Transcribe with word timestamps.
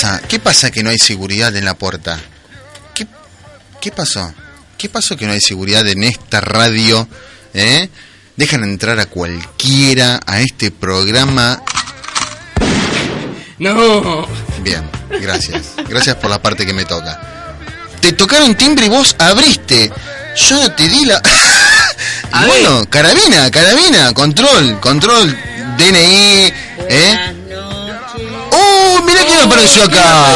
pasa? 0.00 0.22
¿Qué 0.26 0.38
pasa 0.38 0.70
que 0.70 0.82
no 0.82 0.90
hay 0.90 0.98
seguridad 0.98 1.54
en 1.56 1.64
la 1.66 1.74
puerta? 1.74 2.18
¿Qué, 2.94 3.06
qué 3.82 3.92
pasó? 3.92 4.32
¿Qué 4.78 4.88
pasó 4.88 5.14
que 5.14 5.26
no 5.26 5.32
hay 5.32 5.40
seguridad 5.40 5.86
en 5.86 6.04
esta 6.04 6.40
radio? 6.40 7.06
¿Eh? 7.52 7.88
Dejan 8.34 8.64
entrar 8.64 8.98
a 8.98 9.06
cualquiera 9.06 10.18
a 10.24 10.40
este 10.40 10.70
programa. 10.70 11.62
No. 13.58 14.26
Bien, 14.62 14.88
gracias. 15.20 15.74
Gracias 15.86 16.16
por 16.16 16.30
la 16.30 16.40
parte 16.40 16.64
que 16.64 16.72
me 16.72 16.86
toca. 16.86 17.20
Te 18.00 18.12
tocaron 18.12 18.54
timbre 18.54 18.86
y 18.86 18.88
vos 18.88 19.14
abriste. 19.18 19.92
Yo 20.48 20.62
no 20.62 20.72
te 20.72 20.88
di 20.88 21.04
la... 21.04 21.20
Bueno, 22.46 22.86
carabina, 22.88 23.50
carabina, 23.50 24.14
control, 24.14 24.80
control, 24.80 25.36
DNI, 25.76 26.52
¿eh? 26.88 27.39
¡Oh, 28.52 29.02
mira 29.04 29.20
quién 29.26 29.38
apareció 29.40 29.84
acá! 29.84 30.26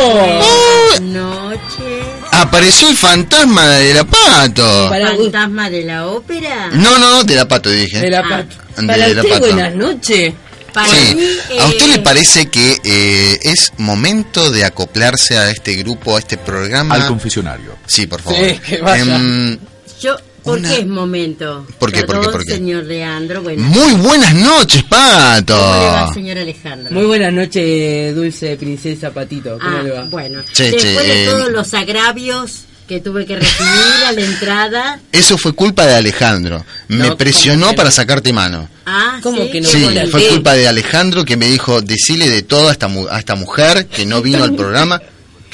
¡Oh! 0.00 1.00
Noches. 1.00 2.04
Apareció 2.32 2.88
el 2.88 2.96
fantasma 2.96 3.66
de 3.68 3.94
la 3.94 4.04
pato. 4.04 4.88
Para- 4.90 5.16
¿Fantasma 5.16 5.70
de 5.70 5.84
la 5.84 6.06
ópera? 6.08 6.68
No, 6.72 6.98
no, 6.98 7.10
no, 7.10 7.24
de 7.24 7.34
la 7.34 7.46
pato 7.48 7.70
dije. 7.70 8.00
De 8.00 8.10
la 8.10 8.20
Ah. 8.20 8.28
pato. 8.28 8.56
De 8.80 8.86
Para 8.86 8.96
la 9.08 9.20
usted, 9.22 9.28
pato. 9.28 9.46
buenas 9.46 9.74
noches. 9.74 10.34
Para 10.72 10.88
Sí. 10.88 11.14
mí, 11.14 11.58
¿A 11.60 11.66
usted 11.66 11.84
eh, 11.84 11.88
le 11.88 11.98
parece 12.00 12.46
que 12.50 12.80
eh, 12.82 13.38
es 13.42 13.72
momento 13.78 14.50
de 14.50 14.64
acoplarse 14.64 15.38
a 15.38 15.48
este 15.50 15.74
grupo, 15.74 16.16
a 16.16 16.18
este 16.18 16.36
programa? 16.36 16.96
Al 16.96 17.06
confesionario. 17.06 17.76
Sí, 17.86 18.08
por 18.08 18.20
favor. 18.20 18.40
Sí, 18.44 18.58
que 18.58 18.78
vaya. 18.78 19.02
Em, 19.14 19.58
Yo, 20.00 20.16
¿Por 20.44 20.58
Una- 20.58 20.68
qué 20.68 20.80
es 20.80 20.86
momento? 20.86 21.66
¿Por 21.78 21.90
qué, 21.90 22.02
por 22.02 22.16
qué, 22.16 22.20
Perdón, 22.20 22.32
por 22.32 22.44
qué? 22.44 22.52
señor 22.52 22.84
Leandro. 22.84 23.42
Bueno, 23.42 23.62
muy 23.62 23.92
buenas 23.94 24.34
noches, 24.34 24.82
Pato. 24.84 25.56
¿Cómo 25.56 25.78
le 25.80 25.86
va, 25.86 26.12
señor 26.14 26.38
Alejandro? 26.38 26.92
Muy 26.92 27.06
buenas 27.06 27.32
noches, 27.32 28.14
dulce 28.14 28.56
princesa 28.56 29.10
Patito. 29.10 29.58
¿Cómo 29.58 29.78
Ah, 29.78 29.82
le 29.82 29.90
va? 29.90 30.02
bueno. 30.04 30.42
Che, 30.52 30.64
Después 30.70 30.82
che, 30.82 31.02
de 31.02 31.24
eh, 31.24 31.28
todos 31.30 31.50
los 31.50 31.72
agravios 31.72 32.64
que 32.86 33.00
tuve 33.00 33.24
que 33.24 33.36
recibir 33.36 34.04
a 34.06 34.12
la 34.12 34.20
entrada. 34.20 35.00
Eso 35.10 35.38
fue 35.38 35.54
culpa 35.54 35.86
de 35.86 35.94
Alejandro. 35.94 36.62
Me 36.88 37.08
No, 37.08 37.16
presionó 37.16 37.60
¿cómo 37.62 37.70
que 37.70 37.76
para 37.78 37.88
no? 37.88 37.94
sacarte 37.94 38.30
mano. 38.34 38.68
Ah, 38.84 39.20
¿Cómo 39.22 39.42
¿sí? 39.44 39.50
que 39.50 39.60
no? 39.62 39.68
Sí, 39.70 39.78
¿Cómo 39.80 39.90
la 39.92 40.06
fue 40.08 40.28
culpa 40.28 40.52
de 40.52 40.68
Alejandro 40.68 41.24
que 41.24 41.38
me 41.38 41.46
dijo, 41.48 41.80
decile 41.80 42.28
de 42.28 42.42
todo 42.42 42.68
a 42.68 42.72
esta, 42.72 42.88
mu- 42.88 43.08
a 43.08 43.18
esta 43.18 43.34
mujer 43.34 43.86
que 43.86 44.04
no 44.04 44.20
vino 44.20 44.44
al 44.44 44.54
programa. 44.54 45.00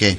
¿Qué? 0.01 0.17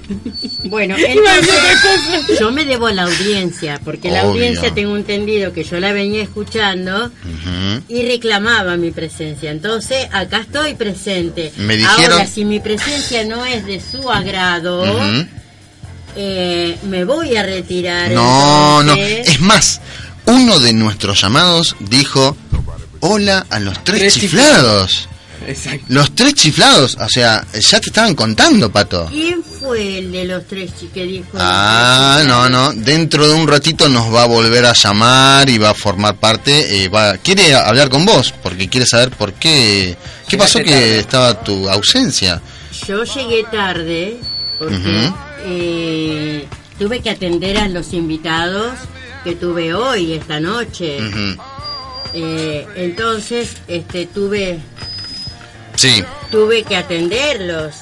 Bueno, 0.66 0.96
entonces 1.00 2.40
yo 2.40 2.52
me 2.52 2.66
debo 2.66 2.86
a 2.86 2.94
la 2.94 3.02
audiencia, 3.06 3.82
porque 3.84 4.12
la 4.12 4.22
audiencia 4.22 4.72
tengo 4.76 4.96
entendido 4.96 5.54
que 5.54 5.64
yo 5.64 5.80
la 5.80 5.92
venía 5.92 6.22
escuchando 6.22 7.10
y 7.90 8.04
reclamaba 8.06 8.78
mi 8.78 8.92
presencia. 8.92 9.50
Entonces, 9.50 10.08
acá 10.12 10.42
estoy 10.42 10.76
presente. 10.76 11.52
Me 11.58 11.78
dijeron- 11.78 12.12
Ahora, 12.14 12.28
si 12.28 12.46
mi 12.46 12.60
presencia 12.60 13.26
no 13.26 13.44
es 13.44 13.66
de 13.66 13.82
su 13.82 14.08
agrado, 14.12 14.84
eh, 16.16 16.78
me 16.84 17.04
voy 17.04 17.36
a 17.36 17.42
retirar. 17.42 18.12
No, 18.12 18.84
no. 18.84 18.94
Es 18.94 19.40
más, 19.42 19.82
uno 20.28 20.60
de 20.60 20.74
nuestros 20.74 21.20
llamados 21.22 21.76
dijo, 21.80 22.38
hola 23.00 23.48
a 23.50 23.60
los 23.60 23.84
tres, 23.84 24.00
Tres 24.00 24.14
chiflados. 24.14 25.08
Exacto. 25.48 25.86
Los 25.90 26.14
tres 26.14 26.36
chiflados, 26.36 26.96
o 27.02 27.10
sea, 27.10 27.44
ya 27.52 27.80
te 27.80 27.88
estaban 27.90 28.14
contando, 28.14 28.72
Pato. 28.72 29.08
¿Quién 29.10 29.41
fue 29.72 29.98
el 30.00 30.12
de 30.12 30.26
los 30.26 30.46
tres 30.48 30.72
que 30.94 31.04
dijo? 31.04 31.30
Ah, 31.38 32.22
no, 32.28 32.50
no. 32.50 32.74
Dentro 32.74 33.28
de 33.28 33.34
un 33.34 33.48
ratito 33.48 33.88
nos 33.88 34.14
va 34.14 34.24
a 34.24 34.28
volver 34.28 34.66
a 34.66 34.74
llamar 34.74 35.50
y 35.50 35.58
va 35.58 35.70
a 35.70 35.74
formar 35.74 36.16
parte. 36.16 36.84
eh, 36.84 36.90
va, 36.90 37.18
quiere 37.18 37.54
hablar 37.56 37.90
con 37.90 38.06
vos 38.06 38.34
porque 38.44 38.68
quiere 38.68 38.86
saber 38.86 39.12
por 39.12 39.34
qué. 39.34 39.96
¿Qué 40.28 40.38
pasó 40.38 40.60
que 40.60 40.66
tarde. 40.72 41.00
estaba 41.00 41.44
tu 41.44 41.70
ausencia? 41.70 42.42
Yo 42.88 43.04
llegué 43.04 43.44
tarde 43.52 44.18
porque 44.60 45.12
eh, 45.46 46.46
tuve 46.78 47.00
que 47.02 47.10
atender 47.10 47.58
a 47.58 47.68
los 47.68 47.94
invitados 47.94 48.74
que 49.24 49.36
tuve 49.36 49.74
hoy, 49.74 50.14
esta 50.14 50.40
noche. 50.40 50.98
Eh, 52.14 52.68
entonces, 52.76 53.56
este, 53.68 54.06
tuve, 54.08 54.60
Sí. 55.76 56.04
tuve 56.30 56.64
que 56.64 56.76
atenderlos. 56.76 57.76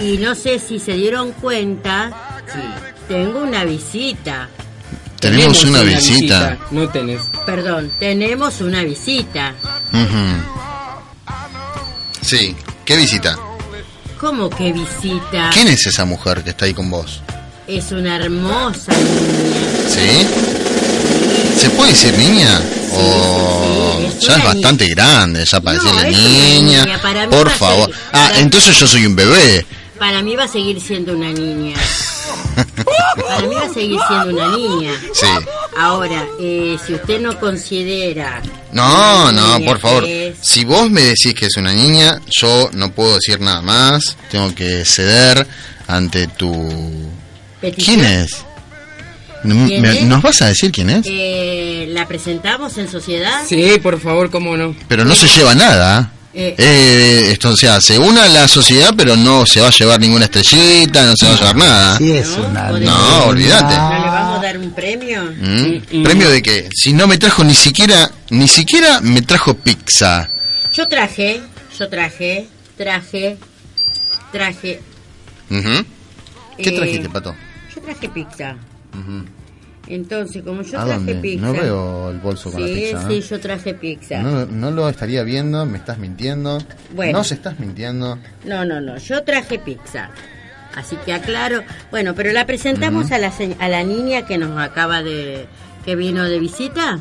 Y 0.00 0.16
no 0.18 0.34
sé 0.34 0.58
si 0.58 0.78
se 0.78 0.92
dieron 0.92 1.32
cuenta, 1.32 2.10
tengo 3.08 3.40
una 3.40 3.64
visita. 3.64 4.48
Tenemos, 5.20 5.62
una, 5.64 5.82
visita. 5.82 6.56
No 6.70 6.88
tenés. 6.88 7.20
Perdón, 7.44 7.92
tenemos 7.98 8.60
una 8.62 8.82
visita. 8.82 9.52
Ujú. 9.92 11.34
Sí. 12.22 12.56
¿Qué 12.84 12.96
visita? 12.96 13.36
¿Cómo 14.18 14.48
que 14.48 14.72
visita? 14.72 15.50
¿Quién 15.52 15.68
es 15.68 15.86
esa 15.86 16.04
mujer 16.06 16.42
que 16.42 16.50
está 16.50 16.64
ahí 16.64 16.72
con 16.74 16.90
vos? 16.90 17.20
Es 17.66 17.92
una 17.92 18.16
hermosa 18.16 18.92
niña. 18.92 19.88
¿Sí? 19.88 20.26
¿Se 21.60 21.70
puede 21.70 21.92
decir 21.92 22.16
niña? 22.18 22.58
O 22.92 23.96
sí, 23.98 24.06
sí, 24.10 24.16
es 24.16 24.26
ya 24.26 24.36
es 24.36 24.44
bastante 24.44 24.88
grande, 24.88 25.44
ya 25.44 25.60
para 25.60 25.76
No, 25.76 25.84
decirle 25.84 26.10
niña. 26.10 26.84
niña, 26.86 27.02
para 27.02 27.26
mí 27.26 27.30
Por 27.36 27.50
favor. 27.50 27.86
ser- 27.90 28.00
Ah, 28.12 28.30
entonces 28.38 28.76
yo 28.78 28.86
soy 28.86 29.04
un 29.06 29.14
bebé. 29.14 29.64
Para 30.00 30.20
mí 30.22 30.34
va 30.34 30.44
a 30.44 30.48
seguir 30.48 30.80
siendo 30.80 31.12
una 31.12 31.30
niña. 31.30 31.76
Para 33.28 33.46
mí 33.46 33.54
va 33.54 33.66
a 33.66 33.72
seguir 33.72 34.00
siendo 34.08 34.30
una 34.30 34.56
niña. 34.56 34.92
Sí. 35.14 35.26
Ahora, 35.76 36.26
eh, 36.40 36.76
si 36.84 36.94
usted 36.94 37.20
no 37.20 37.38
considera... 37.38 38.42
No, 38.72 39.30
no, 39.30 39.60
por 39.64 39.78
favor. 39.78 40.04
es- 40.04 40.36
Si 40.40 40.64
vos 40.64 40.90
me 40.90 41.02
decís 41.02 41.34
que 41.34 41.46
es 41.46 41.56
una 41.58 41.72
niña, 41.72 42.20
yo 42.40 42.70
no 42.72 42.90
puedo 42.92 43.14
decir 43.14 43.40
nada 43.40 43.60
más. 43.62 44.16
Tengo 44.30 44.54
que 44.54 44.84
ceder 44.84 45.46
ante 45.86 46.26
tu... 46.28 47.10
petición, 47.60 47.96
¿Quién 48.00 48.06
es? 48.10 48.30
¿Quién 49.42 49.82
¿Me- 49.82 49.98
es? 50.00 50.02
¿Nos 50.04 50.22
vas 50.22 50.40
a 50.42 50.46
decir 50.48 50.70
quién 50.72 50.90
es? 50.90 51.06
eh, 51.08 51.86
¿La 51.90 52.06
presentamos 52.08 52.76
en 52.78 52.90
sociedad? 52.90 53.42
Sí, 53.48 53.78
por 53.82 54.00
favor, 54.00 54.30
cómo 54.30 54.56
no. 54.56 54.74
Pero 54.88 55.04
no 55.04 55.14
se 55.14 55.28
lleva 55.28 55.54
nada. 55.54 56.12
Eh, 56.32 56.54
Eh, 56.56 57.30
esto, 57.32 57.50
o 57.50 57.56
sea, 57.56 57.80
se 57.80 57.98
une 57.98 58.20
a 58.20 58.28
la 58.28 58.46
sociedad, 58.46 58.94
pero 58.96 59.16
no 59.16 59.44
se 59.46 59.60
va 59.60 59.66
a 59.68 59.70
llevar 59.70 59.98
ninguna 59.98 60.26
estrellita, 60.26 61.04
no 61.04 61.14
se 61.16 61.26
va 61.26 61.32
a 61.32 61.36
llevar 61.36 61.56
nada. 61.56 61.98
Sí, 61.98 62.12
es 62.12 62.28
¿No? 62.38 62.46
una... 62.48 62.70
No, 62.70 63.24
olvídate. 63.24 63.76
¿No 63.76 63.90
le 64.04 64.10
vamos 64.10 64.38
a 64.38 64.42
dar 64.42 64.58
un 64.58 64.70
premio? 64.72 65.24
¿Mm? 65.24 65.98
Mm, 65.98 66.02
¿Premio 66.04 66.30
de 66.30 66.42
qué? 66.42 66.68
Si 66.74 66.92
no 66.92 67.06
me 67.08 67.18
trajo 67.18 67.42
ni 67.42 67.54
siquiera, 67.54 68.10
ni 68.30 68.46
siquiera 68.46 69.00
me 69.00 69.22
trajo 69.22 69.54
pizza. 69.54 70.30
Yo 70.72 70.86
traje, 70.86 71.40
yo 71.78 71.88
traje, 71.88 72.46
traje, 72.76 73.36
traje... 74.30 74.80
¿Qué 75.48 76.68
eh, 76.68 76.72
trajiste, 76.72 77.08
Pato? 77.08 77.34
Yo 77.74 77.82
traje 77.82 78.08
pizza. 78.08 78.56
Entonces, 79.94 80.42
como 80.44 80.62
yo 80.62 80.78
¿A 80.78 80.84
traje 80.84 80.98
dónde? 80.98 81.14
pizza... 81.16 81.46
No 81.46 81.52
veo 81.52 82.10
el 82.10 82.18
bolso 82.18 82.50
con 82.52 82.62
sí, 82.62 82.68
la 82.68 82.74
pizza. 82.80 83.08
sí, 83.08 83.14
¿eh? 83.14 83.20
yo 83.22 83.40
traje 83.40 83.74
pizza. 83.74 84.22
No, 84.22 84.46
no 84.46 84.70
lo 84.70 84.88
estaría 84.88 85.22
viendo, 85.24 85.66
me 85.66 85.78
estás 85.78 85.98
mintiendo. 85.98 86.58
Bueno. 86.94 87.18
No 87.18 87.24
se 87.24 87.34
estás 87.34 87.58
mintiendo. 87.58 88.16
No, 88.44 88.64
no, 88.64 88.80
no, 88.80 88.96
yo 88.98 89.22
traje 89.24 89.58
pizza. 89.58 90.10
Así 90.76 90.94
que 91.04 91.12
aclaro. 91.12 91.62
Bueno, 91.90 92.14
pero 92.14 92.30
la 92.32 92.46
presentamos 92.46 93.10
a, 93.10 93.18
la, 93.18 93.32
se- 93.32 93.56
a 93.58 93.68
la 93.68 93.82
niña 93.82 94.24
que 94.26 94.38
nos 94.38 94.56
acaba 94.60 95.02
de. 95.02 95.46
que 95.84 95.96
vino 95.96 96.22
de 96.24 96.38
visita. 96.38 97.00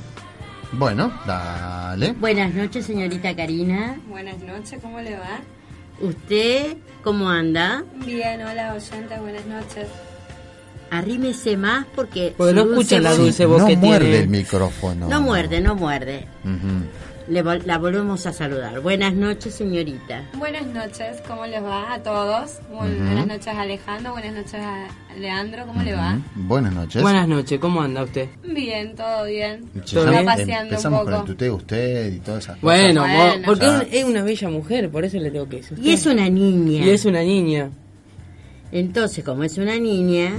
Bueno, 0.71 1.13
dale. 1.27 2.13
Buenas 2.13 2.53
noches, 2.55 2.85
señorita 2.87 3.35
Karina. 3.35 3.99
Buenas 4.07 4.39
noches, 4.39 4.79
¿cómo 4.81 4.99
le 5.01 5.15
va? 5.15 5.39
¿Usted 6.01 6.77
cómo 7.03 7.29
anda? 7.29 7.83
Bien, 8.05 8.41
hola 8.41 8.73
oyente, 8.73 9.19
buenas 9.19 9.45
noches. 9.45 9.87
Arrímese 10.91 11.55
más 11.57 11.85
porque. 11.95 12.33
Porque 12.37 12.53
no 12.53 12.61
escucha 12.61 12.99
la 12.99 13.13
dulce 13.15 13.45
voz 13.45 13.59
no 13.61 13.67
que 13.67 13.77
muerde 13.77 14.05
tiene. 14.05 14.19
el 14.23 14.27
micrófono. 14.29 15.07
No 15.07 15.21
muerde, 15.21 15.61
no 15.61 15.75
muerde. 15.75 16.25
Le 17.27 17.43
vol- 17.45 17.63
la 17.65 17.77
volvemos 17.77 18.25
a 18.25 18.33
saludar. 18.33 18.79
Buenas 18.81 19.13
noches, 19.13 19.53
señorita. 19.53 20.23
Buenas 20.33 20.65
noches, 20.65 21.17
¿cómo 21.27 21.45
les 21.45 21.63
va 21.63 21.93
a 21.93 22.01
todos? 22.01 22.53
Buenas 22.71 23.27
noches 23.27 23.47
Alejandro, 23.55 24.13
buenas 24.13 24.33
noches 24.33 24.55
a 24.55 24.87
Leandro, 25.15 25.63
¿cómo 25.67 25.83
le 25.83 25.93
va? 25.93 26.17
Buenas 26.33 26.73
noches. 26.73 27.03
Buenas 27.03 27.27
noches, 27.27 27.59
¿cómo 27.59 27.83
anda 27.83 28.01
usted? 28.03 28.29
Bien, 28.43 28.95
todo 28.95 29.25
bien. 29.25 29.63
¿Todo 29.93 30.09
bien? 30.09 30.25
Va 30.27 30.31
paseando 30.31 30.55
un 30.61 30.69
Empezamos 30.69 30.99
con 31.03 31.09
poco. 31.11 31.21
el 31.21 31.27
tuteo 31.27 31.55
usted 31.57 32.13
y 32.13 32.19
todas 32.19 32.43
esas 32.45 32.55
cosas. 32.57 32.61
Bueno, 32.63 33.01
Bueno, 33.01 33.43
porque 33.45 33.67
es 33.91 34.03
una 34.05 34.23
bella 34.23 34.49
mujer, 34.49 34.89
por 34.89 35.05
eso 35.05 35.19
le 35.19 35.29
tengo 35.29 35.47
que 35.47 35.57
decir. 35.57 35.77
Y 35.79 35.91
es 35.91 36.07
una 36.07 36.27
niña. 36.29 36.83
Y 36.83 36.89
es 36.89 37.05
una 37.05 37.21
niña. 37.21 37.69
Entonces, 38.71 39.23
como 39.23 39.43
es 39.43 39.57
una 39.57 39.77
niña. 39.79 40.31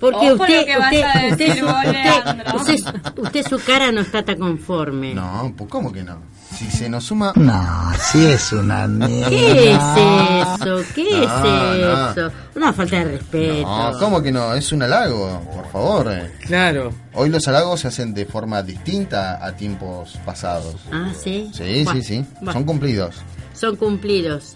Porque 0.00 0.30
Ojo 0.32 0.42
usted, 0.42 0.66
lo 0.74 0.80
usted, 0.84 1.02
a 1.02 1.08
usted, 1.08 1.36
decir 1.36 1.58
su- 1.58 1.64
vos, 1.64 1.74
usted- 1.76 1.92
Leandro. 1.92 2.56
usted- 2.56 3.18
usted 3.22 3.46
su 3.48 3.58
cara 3.64 3.90
no 3.92 4.00
está 4.02 4.22
tan 4.24 4.38
conforme. 4.38 5.14
No, 5.14 5.52
pues 5.56 5.70
¿cómo 5.70 5.90
que 5.92 6.02
no? 6.02 6.18
Si 6.54 6.64
se 6.70 6.88
nos 6.88 7.04
suma... 7.04 7.32
No, 7.36 7.92
sí 8.10 8.24
es 8.26 8.52
una 8.52 8.86
niña. 8.88 9.28
¿Qué 9.28 9.70
es 9.72 9.78
eso? 9.78 10.94
¿Qué 10.94 11.04
No, 11.26 11.72
es 11.72 11.80
no. 11.80 12.10
eso? 12.10 12.32
Una 12.56 12.72
falta 12.72 12.96
de 12.96 13.04
respeto. 13.04 13.62
No, 13.68 13.98
¿cómo 13.98 14.22
que 14.22 14.32
no? 14.32 14.54
Es 14.54 14.72
un 14.72 14.82
halago, 14.82 15.40
por 15.54 15.70
favor. 15.70 16.10
Claro. 16.46 16.92
Hoy 17.14 17.28
los 17.30 17.46
halagos 17.48 17.80
se 17.80 17.88
hacen 17.88 18.14
de 18.14 18.24
forma 18.26 18.62
distinta 18.62 19.44
a 19.44 19.52
tiempos 19.56 20.18
pasados. 20.24 20.76
Ah, 20.92 21.10
sí. 21.18 21.50
Sí, 21.52 21.82
Bueno, 21.84 22.00
sí, 22.00 22.02
sí. 22.02 22.24
bueno, 22.36 22.52
Son 22.52 22.64
cumplidos. 22.64 23.16
son 23.54 23.76
cumplidos. 23.76 24.54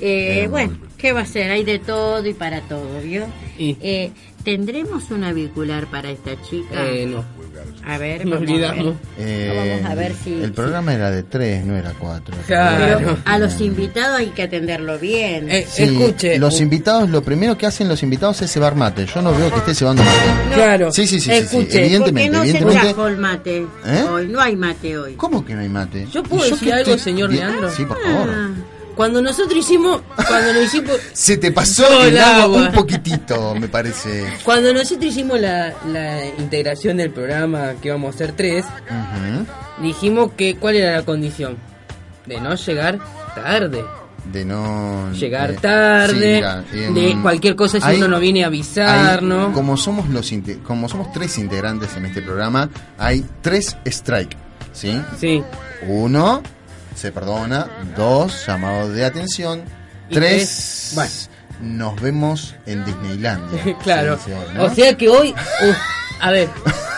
Eh, 0.00 0.42
Eh, 0.44 0.48
bueno, 0.48 0.76
¿qué 0.98 1.12
va 1.12 1.20
a 1.20 1.26
ser? 1.26 1.50
Hay 1.50 1.64
de 1.64 1.78
todo 1.78 2.26
y 2.26 2.34
para 2.34 2.60
todo, 2.62 3.00
¿vio? 3.02 3.26
Y- 3.58 3.76
Eh, 3.80 4.10
¿Tendremos 4.44 5.10
una 5.10 5.30
auricular 5.30 5.86
para 5.86 6.10
esta 6.10 6.32
chica? 6.42 6.84
Eh, 6.86 7.06
no. 7.06 7.24
A 7.86 7.96
ver, 7.96 8.26
Nos 8.26 8.40
vamos 8.40 8.50
a 8.50 8.52
ver. 8.52 8.70
olvidamos. 8.70 8.94
Eh, 9.18 9.78
Vamos 9.80 9.90
a 9.90 9.94
ver 9.94 10.14
si- 10.22 10.34
El 10.34 10.52
programa 10.52 10.92
era 10.92 11.10
de 11.10 11.22
tres, 11.22 11.64
no 11.64 11.74
era 11.76 11.94
cuatro. 11.98 12.36
Claro. 12.46 12.98
Pero 12.98 13.18
a 13.24 13.38
los 13.38 13.58
invitados 13.62 14.18
hay 14.18 14.26
que 14.28 14.42
atenderlo 14.42 14.98
bien. 14.98 15.50
Eh, 15.50 15.66
Sí, 15.66 15.84
escuche. 15.84 16.38
Los 16.38 16.60
invitados, 16.60 17.08
lo 17.08 17.22
primero 17.22 17.56
que 17.56 17.64
hacen 17.64 17.88
los 17.88 18.02
invitados 18.02 18.42
es 18.42 18.52
cebar 18.52 18.74
mate. 18.74 19.06
Yo 19.06 19.22
no 19.22 19.32
veo 19.34 19.50
que 19.50 19.60
esté 19.60 19.74
cebando 19.74 20.02
mate. 20.04 20.54
Claro. 20.54 20.92
Sí, 20.92 21.06
sí, 21.06 21.20
sí, 21.20 21.30
sí, 21.30 21.36
sí, 21.36 21.42
Escuche. 21.56 21.78
evidentemente, 21.82 22.10
¿Por 22.12 22.20
qué 22.20 22.30
no 22.30 22.42
se 22.42 22.48
evidentemente. 22.50 22.94
trajo 22.94 23.08
el 23.08 23.16
mate 23.16 23.56
¿Eh? 23.86 24.02
hoy? 24.10 24.28
No 24.28 24.40
hay 24.42 24.56
mate 24.56 24.98
hoy. 24.98 25.14
¿Cómo 25.14 25.42
que 25.42 25.54
no 25.54 25.60
hay 25.62 25.68
mate? 25.70 26.06
¿Yo 26.12 26.22
puedo 26.22 26.46
¿Y 26.46 26.50
decir 26.50 26.70
algo, 26.74 26.98
señor 26.98 27.32
Leandro? 27.32 27.70
Sí, 27.70 27.86
por 27.86 27.98
favor. 28.02 28.28
Ah, 28.30 28.50
Cuando 28.94 29.20
nosotros 29.22 29.56
hicimos. 29.58 30.00
Cuando 30.28 30.52
nos 30.54 30.64
hicimos. 30.64 30.96
Se 31.12 31.36
te 31.36 31.50
pasó 31.52 32.04
el 32.04 32.18
agua 32.18 32.42
agua. 32.44 32.62
un 32.68 32.72
poquitito, 32.72 33.54
me 33.54 33.68
parece. 33.68 34.24
Cuando 34.44 34.72
nosotros 34.72 35.04
hicimos 35.06 35.40
la, 35.40 35.72
la 35.86 36.24
integración 36.38 36.96
del 36.96 37.10
programa, 37.10 37.72
que 37.80 37.88
íbamos 37.88 38.14
a 38.14 38.18
ser 38.18 38.32
tres, 38.32 38.64
Ujú. 38.64 39.46
dijimos 39.82 40.32
que 40.36 40.56
cuál 40.56 40.76
era 40.76 40.92
la 40.96 41.02
condición. 41.02 41.56
De 42.26 42.40
no 42.40 42.54
llegar 42.54 42.98
tarde. 43.34 43.84
De 44.32 44.42
no. 44.44 45.12
Llegar 45.12 45.50
de- 45.52 45.58
tarde, 45.58 46.36
sí, 46.72 46.76
mira, 46.78 46.86
em, 46.86 46.94
de 46.94 47.22
cualquier 47.22 47.54
cosa 47.54 47.78
si 47.78 47.86
hay- 47.86 47.98
uno 47.98 48.08
no 48.08 48.18
viene 48.20 48.42
a 48.42 48.46
avisarnos. 48.46 49.52
como 49.52 49.76
somos 49.76 50.08
los 50.08 50.32
como 50.66 50.88
somos 50.88 51.12
tres 51.12 51.36
integrantes 51.36 51.94
en 51.96 52.06
este 52.06 52.22
programa, 52.22 52.70
hay 52.98 53.22
tres 53.42 53.76
strike, 53.84 54.34
¿sí? 54.72 54.98
Sí. 55.20 55.42
Uno, 55.86 56.42
se 56.94 57.12
perdona. 57.12 57.68
Dos, 57.96 58.46
llamado 58.46 58.90
de 58.90 59.04
atención. 59.04 59.62
Tres, 60.10 60.94
nos 61.60 62.00
vemos 62.00 62.54
en 62.66 62.84
Disneylandia. 62.84 63.76
claro. 63.82 64.18
se 64.18 64.30
dice 64.30 64.44
hoy, 64.44 64.54
¿no? 64.54 64.64
O 64.64 64.74
sea 64.74 64.96
que 64.96 65.08
hoy, 65.08 65.30
uh, 65.32 65.72
a 66.20 66.30
ver, 66.30 66.48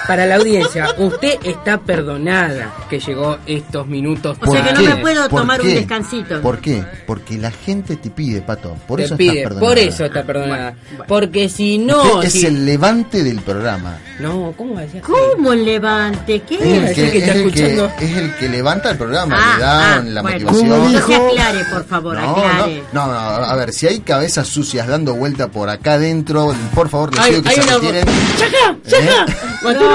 para 0.07 0.27
la 0.27 0.37
audiencia, 0.37 0.89
usted 0.99 1.39
está 1.45 1.79
perdonada 1.79 2.73
que 2.89 3.01
llegó 3.01 3.39
estos 3.47 3.87
minutos. 3.87 4.37
O 4.41 4.51
sea 4.53 4.63
que 4.65 4.73
no 4.73 4.81
qué? 4.81 4.89
me 4.89 4.97
puedo 4.97 5.29
¿Por 5.29 5.41
tomar 5.41 5.61
un 5.63 5.69
descansito. 5.69 6.41
¿Por 6.41 6.59
qué? 6.61 6.85
Porque 7.07 7.39
la 7.39 7.51
gente 7.51 7.97
te 7.97 8.11
pide, 8.11 8.41
Pato. 8.43 8.77
Por 8.87 8.99
Te 8.99 9.05
eso 9.07 9.17
pide, 9.17 9.39
estás 9.39 9.45
perdonada. 9.55 9.69
por 9.69 9.79
eso 9.79 10.05
está 10.05 10.23
perdonada. 10.25 10.75
bueno. 10.91 11.05
Porque 11.09 11.49
si 11.49 11.79
no, 11.79 12.03
Usted 12.15 12.29
es 12.29 12.45
el 12.45 12.65
levante 12.67 13.23
del 13.25 13.41
programa. 13.41 13.99
no, 14.21 14.53
¿cómo 14.57 14.75
va 14.75 14.81
a 14.81 14.83
decir? 14.85 15.03
¿Cómo 15.03 15.53
el 15.53 15.65
levante? 15.65 16.41
¿Qué? 16.43 16.55
Es 16.57 16.63
el, 16.91 16.95
que, 16.95 17.11
que 17.13 17.19
está 17.19 17.31
es 17.33 17.37
el 17.37 17.53
que- 17.53 17.61
escuchando. 17.61 17.93
es 18.01 18.17
el 18.17 18.37
que 18.37 18.49
levanta 18.49 18.91
el 18.91 18.97
programa, 18.99 19.37
Ah, 19.39 19.55
le 19.57 19.63
da 19.63 19.95
ah, 19.97 20.03
la 20.05 20.23
bueno. 20.23 20.53
motivación. 20.53 20.93
No 20.93 21.07
se 21.07 21.15
aclare, 21.17 21.65
por 21.73 21.85
favor, 21.87 22.17
No, 22.21 22.31
aclare. 22.37 22.83
no, 22.93 23.07
no, 23.07 23.13
no, 23.13 23.19
a 23.45 23.55
ver, 23.57 23.73
si 23.73 23.87
hay 23.87 24.01
cabezas 24.01 24.47
sucias 24.47 24.87
dando 24.87 25.15
vuelta 25.15 25.49
por 25.49 25.69
acá 25.69 25.95
adentro, 25.95 26.55
por 26.75 26.89
favor, 26.89 27.15
les 27.15 27.27
pido 27.29 27.43
que 27.43 27.51
se 27.51 27.61
retiren. 27.63 28.05
¡Chaca! 28.39 28.77
¡Chaca! 28.89 29.27
¿Eh? 29.33 29.37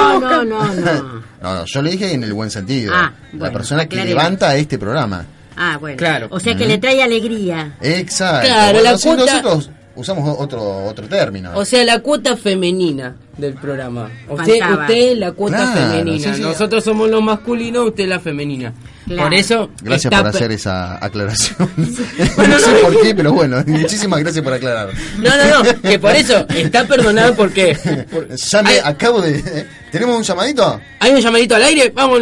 No, 0.01 0.19
no, 0.19 0.43
no, 0.43 0.73
no. 0.75 1.21
No, 1.41 1.55
no, 1.55 1.65
yo 1.65 1.81
le 1.81 1.91
dije 1.91 2.13
en 2.13 2.23
el 2.23 2.33
buen 2.33 2.49
sentido. 2.51 2.93
Ah, 2.95 3.11
la 3.33 3.39
bueno, 3.39 3.53
persona 3.53 3.81
que 3.87 3.95
aclaremos. 3.95 4.17
levanta 4.23 4.55
este 4.55 4.77
programa. 4.77 5.25
Ah, 5.57 5.77
bueno. 5.79 5.97
Claro. 5.97 6.27
O 6.31 6.39
sea 6.39 6.55
que 6.55 6.65
le 6.65 6.77
trae 6.77 7.01
alegría. 7.03 7.75
Exacto. 7.81 8.47
Claro, 8.47 8.73
Bueno, 8.79 8.91
la 8.91 8.97
si 8.97 9.07
cuota- 9.09 9.25
Nosotros 9.25 9.69
usamos 9.95 10.35
otro 10.39 10.85
otro 10.85 11.07
término. 11.07 11.51
O 11.55 11.65
sea, 11.65 11.83
la 11.83 11.99
cuota 11.99 12.37
femenina 12.37 13.15
del 13.37 13.53
programa. 13.55 14.09
Usted, 14.29 14.59
Faltaba. 14.59 14.81
usted 14.81 15.11
es 15.11 15.17
la 15.17 15.31
cuota 15.33 15.57
Claro, 15.57 15.91
femenina. 15.91 16.23
sí, 16.29 16.35
sí. 16.35 16.41
Nosotros 16.41 16.83
somos 16.83 17.09
los 17.09 17.21
masculinos, 17.21 17.87
usted 17.87 18.07
la 18.07 18.19
femenina. 18.19 18.73
Claro. 19.05 19.23
Por 19.23 19.33
eso. 19.33 19.69
Gracias 19.81 20.05
está 20.05 20.21
por 20.23 20.31
pe- 20.31 20.37
hacer 20.37 20.51
esa 20.51 21.03
aclaración. 21.05 21.69
no 21.77 22.59
sé 22.59 22.71
por 22.81 23.01
qué, 23.01 23.13
pero 23.13 23.33
bueno, 23.33 23.61
muchísimas 23.67 24.19
gracias 24.21 24.43
por 24.43 24.53
aclarar. 24.53 24.89
No, 25.17 25.29
no, 25.29 25.63
no. 25.63 25.81
Que 25.81 25.99
por 25.99 26.15
eso 26.15 26.45
está 26.49 26.85
perdonado 26.85 27.35
porque. 27.35 27.77
por- 28.09 28.27
Ya 28.35 28.63
me 28.63 28.69
Hay- 28.69 28.79
acabo 28.83 29.21
de... 29.21 29.65
¿Tenemos 29.91 30.15
un 30.15 30.23
llamadito? 30.23 30.79
Hay 30.99 31.11
un 31.11 31.19
llamadito 31.19 31.55
al 31.55 31.63
aire. 31.63 31.89
Vamos. 31.93 32.21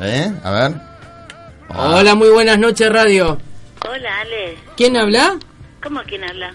¿Eh? 0.00 0.32
A 0.42 0.50
ver. 0.50 0.72
Hola, 1.68 2.14
muy 2.14 2.30
buenas 2.30 2.58
noches, 2.58 2.90
radio. 2.90 3.38
Hola, 3.86 4.20
Ale. 4.20 4.56
¿Quién 4.76 4.96
habla? 4.96 5.38
¿Cómo 5.82 6.00
quién 6.06 6.24
habla? 6.24 6.50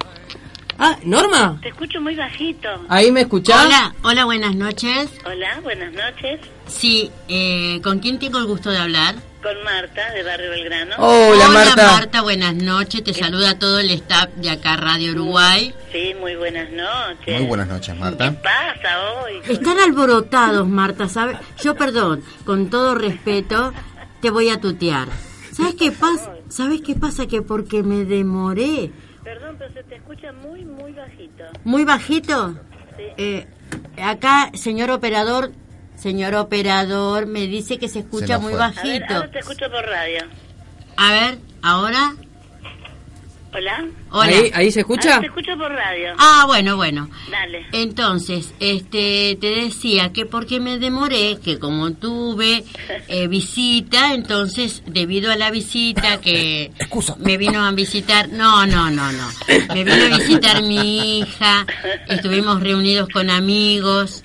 Ah, 0.79 0.97
Norma. 1.03 1.59
Te 1.61 1.69
escucho 1.69 2.01
muy 2.01 2.15
bajito. 2.15 2.67
Ahí 2.89 3.11
me 3.11 3.21
escuchás. 3.21 3.65
Hola, 3.65 3.93
hola, 4.01 4.25
buenas 4.25 4.55
noches. 4.55 5.11
Hola, 5.25 5.59
buenas 5.61 5.93
noches. 5.93 6.39
Sí, 6.67 7.11
eh, 7.27 7.79
¿con 7.83 7.99
quién 7.99 8.17
tengo 8.17 8.39
el 8.39 8.45
gusto 8.45 8.71
de 8.71 8.79
hablar? 8.79 9.15
Con 9.41 9.63
Marta, 9.63 10.11
de 10.11 10.21
Barrio 10.23 10.49
Belgrano. 10.49 10.95
Hola, 10.97 11.47
Marta. 11.49 11.91
Marta, 11.93 12.21
buenas 12.21 12.53
noches. 12.55 13.03
Te 13.05 13.13
saluda 13.13 13.57
todo 13.57 13.79
el 13.79 13.89
staff 13.91 14.29
de 14.35 14.49
acá 14.49 14.75
Radio 14.75 15.13
Uruguay. 15.13 15.73
Sí, 15.93 16.13
muy 16.19 16.35
buenas 16.35 16.69
noches. 16.71 17.39
Muy 17.39 17.47
buenas 17.47 17.69
noches, 17.69 17.93
¿Qué 17.93 17.99
Marta. 17.99 18.35
pasa 18.41 18.99
hoy? 19.23 19.39
Están 19.47 19.79
alborotados, 19.79 20.67
Marta, 20.67 21.07
¿sabes? 21.07 21.37
Yo, 21.63 21.73
perdón, 21.75 22.21
con 22.45 22.69
todo 22.69 22.95
respeto, 22.95 23.73
te 24.21 24.29
voy 24.29 24.49
a 24.49 24.59
tutear. 24.59 25.07
¿Sabes 25.53 25.75
qué 25.75 25.91
pasa? 25.91 26.33
¿Sabes 26.49 26.81
qué 26.81 26.95
pasa? 26.95 27.25
Que 27.27 27.41
porque 27.41 27.81
me 27.83 28.03
demoré 28.05 28.91
Perdón, 29.23 29.55
pero 29.57 29.73
se 29.73 29.83
te 29.83 29.95
escucha 29.95 30.33
muy, 30.33 30.65
muy 30.65 30.91
bajito. 30.91 31.43
muy 31.63 31.85
bajito. 31.85 32.55
Sí. 32.97 33.03
Eh, 33.17 33.47
acá, 34.03 34.49
señor 34.53 34.89
operador, 34.91 35.51
señor 35.99 36.35
operador, 36.35 37.25
me 37.25 37.47
dice 37.47 37.77
que 37.77 37.87
se 37.87 37.99
escucha 37.99 38.39
muy 38.39 38.53
fue. 38.53 38.63
A 38.63 38.69
ver, 38.69 38.75
bajito. 38.75 39.13
ahora 39.13 39.31
te 39.31 39.39
escucho 39.39 39.65
por 39.69 39.85
radio. 39.85 40.23
A 40.97 41.11
ver, 41.11 41.37
ahora. 41.61 42.15
Hola. 43.51 43.87
Hola. 44.11 44.37
Ahí, 44.37 44.51
ahí 44.53 44.71
se 44.71 44.81
escucha. 44.81 45.15
Ahora 45.15 45.21
te 45.21 45.27
escucho 45.27 45.57
por 45.57 45.71
radio. 45.71 46.13
Ah, 46.19 46.43
bueno, 46.45 46.75
bueno. 46.75 47.09
Dale. 47.31 47.65
Entonces, 47.71 48.53
este, 48.59 49.37
te 49.41 49.47
decía 49.47 50.13
que 50.13 50.27
porque 50.27 50.59
me 50.59 50.77
demoré, 50.77 51.39
que 51.43 51.57
como 51.57 51.93
tuve 51.93 52.63
eh, 53.07 53.27
visita, 53.27 54.13
entonces 54.13 54.83
debido 54.85 55.31
a 55.31 55.35
la 55.35 55.49
visita 55.49 56.21
que 56.21 56.71
me 57.19 57.37
vino 57.37 57.65
a 57.65 57.71
visitar, 57.71 58.29
no, 58.29 58.67
no, 58.67 58.91
no, 58.91 59.11
no, 59.11 59.29
me 59.73 59.83
vino 59.83 60.15
a 60.15 60.17
visitar 60.17 60.61
mi 60.61 61.19
hija, 61.19 61.65
estuvimos 62.07 62.61
reunidos 62.61 63.09
con 63.09 63.31
amigos, 63.31 64.23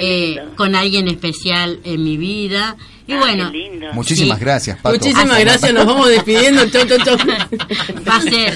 eh, 0.00 0.40
con 0.56 0.74
alguien 0.74 1.08
especial 1.08 1.80
en 1.84 2.04
mi 2.04 2.16
vida, 2.16 2.76
y 3.08 3.12
Ah, 3.14 3.18
bueno, 3.18 3.50
qué 3.50 3.58
lindo. 3.58 3.86
Muchísimas 3.94 4.38
Sí. 4.38 4.44
gracias, 4.44 4.78
Pato. 4.80 4.96
Muchísimas 4.98 5.40
gracias, 5.40 5.72
nos 5.72 5.86
vamos 5.86 6.08
despidiendo. 6.08 6.68
Chau, 6.68 6.86
chau, 6.86 6.98
chau. 7.04 7.16
va 8.08 8.16
a 8.16 8.20
ser, 8.20 8.54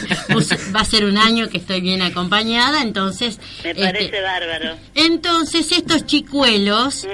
va 0.77 0.81
a 0.81 0.85
ser 0.85 1.05
un 1.07 1.17
año 1.17 1.49
que 1.49 1.57
estoy 1.59 1.81
bien 1.81 2.03
acompañada, 2.03 2.83
entonces, 2.83 3.39
Me 3.65 3.71
este, 3.71 3.83
parece 3.83 4.21
bárbaro. 4.21 4.77
Entonces 4.95 5.73
estos 5.73 6.07
chicuelos 6.07 7.07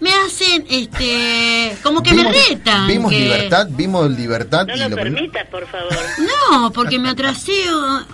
me 0.00 0.10
hacen, 0.10 0.64
este, 0.70 1.76
como 1.82 2.02
que 2.02 2.14
me 2.14 2.24
retan. 2.32 2.86
Vimos 2.88 3.12
que- 3.12 3.20
libertad, 3.20 3.66
vimos 3.70 4.10
libertad 4.10 4.66
No 4.66 4.74
y 4.74 4.88
lo 4.88 4.96
permitas, 4.96 5.46
por 5.48 5.66
favor. 5.68 5.92
No, 6.50 6.72
porque 6.72 6.98
me 6.98 7.10
atrasé 7.10 7.52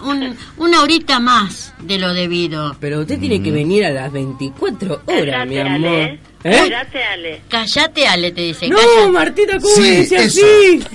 un- 0.03 0.37
una 0.57 0.83
horita 0.83 1.21
más 1.21 1.73
de 1.81 1.99
lo 1.99 2.13
debido. 2.13 2.77
Pero 2.81 3.01
usted 3.01 3.19
tiene 3.21 3.43
que 3.43 3.53
venir 3.53 3.85
a 3.85 3.91
las 3.91 4.11
24 4.13 5.03
horas, 5.07 5.47
mi 5.47 5.59
amor. 5.59 5.89
Ale. 5.89 6.21
¿Eh? 6.45 6.51
Cállate, 6.59 7.05
Ale. 7.05 7.43
Cállate, 7.49 8.07
Ale, 8.09 8.31
te 8.33 8.41
dice. 8.41 8.69
No. 8.69 9.09
Martita, 9.11 9.59
¿cómo 9.59 9.75
Sí, 9.75 9.81
me 9.81 9.91
dice 9.91 10.17
eso. 10.25 10.41
así? 10.45 10.85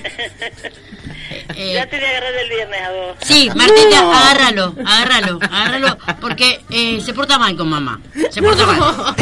Eh, 1.56 1.74
Ya 1.74 1.86
te 1.90 1.96
voy 1.98 2.06
a 2.06 2.10
agarrar 2.10 2.36
el 2.36 2.50
viernes 2.50 2.82
a 2.82 2.92
vos. 2.92 3.16
sí, 3.22 3.50
Martita, 3.56 4.02
No. 4.02 4.14
agárralo, 4.14 4.76
agárralo, 4.86 5.40
agárralo, 5.42 5.98
porque 6.22 6.60
eh, 6.70 7.00
se 7.04 7.14
porta 7.14 7.38
mal 7.40 7.56
con 7.56 7.70
mamá. 7.70 8.00
Se 8.32 8.42
porta 8.42 8.66
mal. 8.66 9.16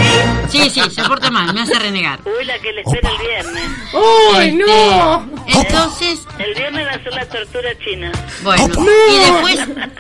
Sí, 0.50 0.70
sí, 0.70 0.82
se 0.90 1.04
porta 1.04 1.30
mal, 1.32 1.54
me 1.54 1.62
hace 1.62 1.78
renegar. 1.80 2.20
Uy, 2.26 2.46
la 2.46 2.58
que 2.60 2.72
le 2.74 2.82
espera 2.82 3.10
el 3.12 3.18
viernes. 3.18 3.64
¡Ay, 4.34 4.48
Este, 4.50 4.64
no! 4.66 5.30
Entonces, 5.48 6.20
El 6.40 6.54
viernes 6.56 6.88
va 6.88 6.92
a 6.92 7.04
ser 7.04 7.14
la 7.14 7.26
tortura 7.26 7.70
china. 7.84 8.12
bueno, 8.42 8.68
No. 8.68 8.86
y 9.14 9.18
después, 9.20 9.60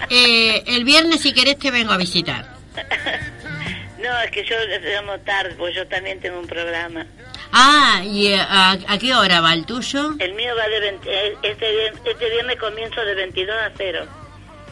eh, 0.10 0.64
el 0.68 0.84
viernes 0.84 1.22
si 1.22 1.32
querés 1.34 1.58
te 1.60 1.72
vengo 1.72 1.94
a 1.94 1.98
visitar. 1.98 2.54
No, 4.06 4.20
es 4.22 4.30
que 4.32 4.44
yo 4.46 4.56
digamos 4.86 5.24
tarde, 5.26 5.56
pues 5.58 5.74
yo 5.76 5.88
también 5.88 6.20
tengo 6.20 6.40
un 6.40 6.48
programa. 6.48 7.06
Ah, 7.52 8.02
¿y 8.04 8.28
eh, 8.28 8.40
a, 8.40 8.72
a 8.88 8.98
qué 9.00 9.16
hora 9.16 9.42
va 9.42 9.54
el 9.54 9.66
tuyo? 9.66 10.14
El 10.20 10.34
mío 10.36 10.52
va 10.58 10.68
de 10.68 10.80
20 10.80 11.10
eh, 11.10 11.34
este, 11.42 11.88
este 11.88 12.30
viernes 12.30 12.58
comienzo 12.60 13.02
de 13.02 13.16
22 13.16 13.56
a 13.56 13.72
0. 13.78 14.06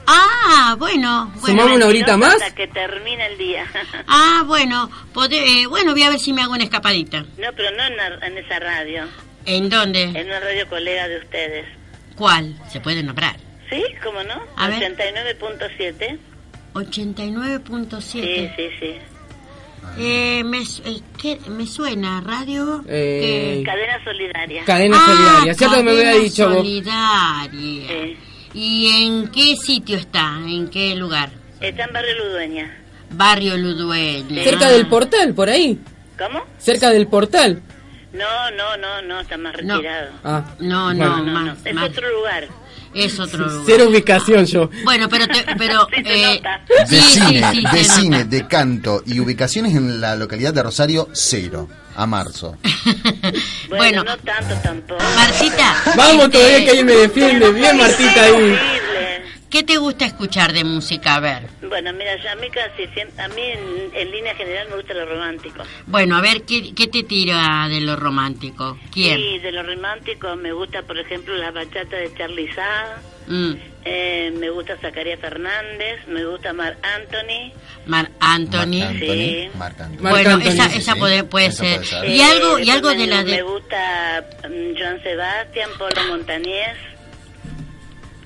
Ah, 0.05 0.75
bueno, 0.77 1.31
bueno. 1.35 1.47
Sumamos 1.47 1.75
una 1.77 1.85
horita 1.87 2.17
22 2.17 2.19
más. 2.19 2.35
Hasta 2.41 2.53
que 2.55 2.67
termine 2.67 3.25
el 3.25 3.37
día. 3.37 3.65
Ah, 4.07 4.43
bueno, 4.45 4.89
eh, 5.31 5.65
bueno, 5.67 5.93
voy 5.93 6.03
a 6.03 6.09
ver 6.09 6.19
si 6.19 6.33
me 6.33 6.41
hago 6.41 6.53
una 6.53 6.63
escapadita. 6.65 7.21
no, 7.21 7.53
pero 7.55 7.71
no 7.71 7.83
en, 7.83 7.95
la- 7.97 8.27
en 8.27 8.37
esa 8.37 8.59
radio, 8.59 9.05
¿En 9.45 9.69
dónde? 9.69 10.03
en 10.03 10.25
una 10.27 10.39
radio 10.41 10.67
colega 10.67 11.07
de 11.07 11.17
ustedes. 11.19 11.65
¿Cuál? 12.15 12.55
Se 12.71 12.79
puede 12.81 13.01
nombrar. 13.01 13.37
¿Sí? 13.69 13.81
¿Cómo 14.03 14.21
no? 14.23 14.43
A 14.57 14.67
ver. 14.67 14.79
89.7. 14.95 16.19
89.7. 16.73 18.01
Sí, 18.01 18.49
sí, 18.55 18.69
sí. 18.79 18.95
Eh, 19.97 20.43
me, 20.43 20.59
eh, 20.61 21.01
¿qué? 21.21 21.39
me 21.49 21.67
suena, 21.67 22.21
radio. 22.21 22.83
Eh, 22.87 23.57
que- 23.59 23.63
Cadena 23.63 24.03
solidaria. 24.03 24.63
Cadena 24.65 24.97
Ah, 24.99 25.05
solidaria, 25.05 25.53
¿cierto 25.53 25.75
que 25.77 25.83
me 25.83 25.91
había 25.91 26.03
cadena 26.03 26.23
dicho 26.23 26.47
vos? 26.49 26.57
solidaria. 26.57 27.87
Sí. 27.87 28.17
¿Y 28.55 29.05
en 29.05 29.27
qué 29.29 29.55
sitio 29.55 29.97
está? 29.97 30.37
¿En 30.47 30.67
qué 30.69 30.95
lugar? 30.95 31.29
Está 31.59 31.85
en 31.85 31.93
Barrio 31.93 32.15
Ludueña. 32.25 32.77
Barrio 33.11 33.57
Ludueña. 33.57 34.43
Cerca 34.43 34.67
Ah. 34.67 34.71
del 34.71 34.87
portal, 34.87 35.33
por 35.33 35.49
ahí. 35.49 35.79
¿Cómo? 36.17 36.43
Cerca 36.57 36.89
del 36.89 37.07
portal. 37.07 37.61
No, 38.13 38.51
no, 38.51 38.77
no, 38.77 39.01
no, 39.01 39.19
está 39.21 39.37
más 39.37 39.53
No. 39.63 39.75
retirado. 39.77 40.11
Ah. 40.23 40.43
No, 40.59 40.93
no, 40.93 40.97
Bueno. 40.97 41.17
No, 41.17 41.23
no, 41.23 41.45
más, 41.53 41.57
es 41.65 41.73
más. 41.73 41.89
otro 41.89 42.09
lugar. 42.11 42.47
Es 42.93 43.19
otro 43.19 43.47
lugar. 43.47 43.63
Cero 43.65 43.85
ubicación 43.89 44.45
yo. 44.45 44.69
Bueno, 44.83 45.07
pero 45.09 45.27
te, 45.27 45.45
pero 45.57 45.87
Sí, 45.95 46.03
se 46.03 46.33
eh, 46.33 46.41
De 46.89 47.01
sí, 47.01 47.19
cine, 47.19 47.51
sí, 47.51 47.63
de 47.71 47.83
se 47.83 47.91
cine, 48.01 48.17
nota. 48.19 48.29
de 48.29 48.47
canto 48.47 49.03
y 49.05 49.19
ubicaciones 49.19 49.75
en 49.75 49.99
la 50.01 50.15
localidad 50.15 50.53
de 50.53 50.63
Rosario, 50.63 51.09
cero. 51.13 51.67
A 51.95 52.05
marzo. 52.07 52.57
Bueno, 53.69 54.03
bueno, 54.03 54.03
no 54.03 54.17
tanto 54.17 54.55
tampoco. 54.61 55.03
Martita. 55.15 55.75
Vamos 55.95 56.25
este, 56.25 56.29
todavía 56.37 56.63
que 56.63 56.69
alguien 56.69 56.85
me 56.85 56.93
defiende. 56.93 57.51
Bien 57.53 57.77
Martita 57.77 58.23
ahí. 58.23 58.57
¿Qué 59.53 59.61
te 59.61 59.77
gusta 59.77 60.05
escuchar 60.05 60.51
de 60.51 60.63
música? 60.63 61.13
A 61.13 61.19
ver. 61.19 61.43
Bueno, 61.69 61.93
mira, 61.93 62.15
yo 62.23 62.31
a 62.31 62.35
mí 62.35 62.49
casi 62.49 62.87
siempre, 62.91 63.21
a 63.23 63.27
mí 63.27 63.41
en, 63.43 63.91
en 63.93 64.11
línea 64.11 64.33
general 64.35 64.67
me 64.69 64.77
gusta 64.77 64.95
lo 64.95 65.05
romántico. 65.05 65.61
Bueno, 65.85 66.17
a 66.17 66.21
ver, 66.21 66.41
¿qué, 66.41 66.73
qué 66.73 66.87
te 66.87 67.03
tira 67.03 67.67
de 67.69 67.79
lo 67.81 67.95
romántico? 67.95 68.79
¿Quién? 68.91 69.19
Y 69.19 69.37
de 69.37 69.51
lo 69.51 69.61
romántico 69.61 70.35
me 70.37 70.51
gusta, 70.53 70.81
por 70.81 70.97
ejemplo, 70.97 71.35
la 71.37 71.51
bachata 71.51 71.97
de 71.97 72.11
Charlie 72.17 72.51
Sa, 72.53 72.97
Mm, 73.25 73.53
eh, 73.85 74.33
me 74.37 74.49
gusta 74.49 74.75
Zacarías 74.81 75.17
Fernández, 75.17 76.05
me 76.07 76.25
gusta 76.25 76.51
Mar 76.51 76.75
Anthony. 76.83 77.53
Mar 77.85 78.11
Anthony. 78.19 78.79
Marc 78.79 78.89
Anthony. 78.91 78.99
Sí. 78.99 79.49
Marc 79.57 79.79
Anthony. 79.79 80.01
Mar- 80.01 80.11
Bueno, 80.11 80.29
Anthony, 80.31 80.49
esa, 80.49 80.69
sí, 80.69 80.77
esa 80.79 80.93
sí. 80.93 80.99
puede, 80.99 81.23
puede 81.23 81.51
ser. 81.53 81.85
ser. 81.85 82.09
Y 82.09 82.21
algo, 82.21 82.59
y 82.59 82.67
Eh, 82.69 82.71
algo 82.73 82.89
de 82.89 83.07
la 83.07 83.23
Me 83.23 83.31
de... 83.31 83.41
gusta 83.43 84.25
mm, 84.49 84.77
Joan 84.77 85.01
Sebastián, 85.03 85.69
Polo 85.77 86.03
Montañés. 86.09 86.75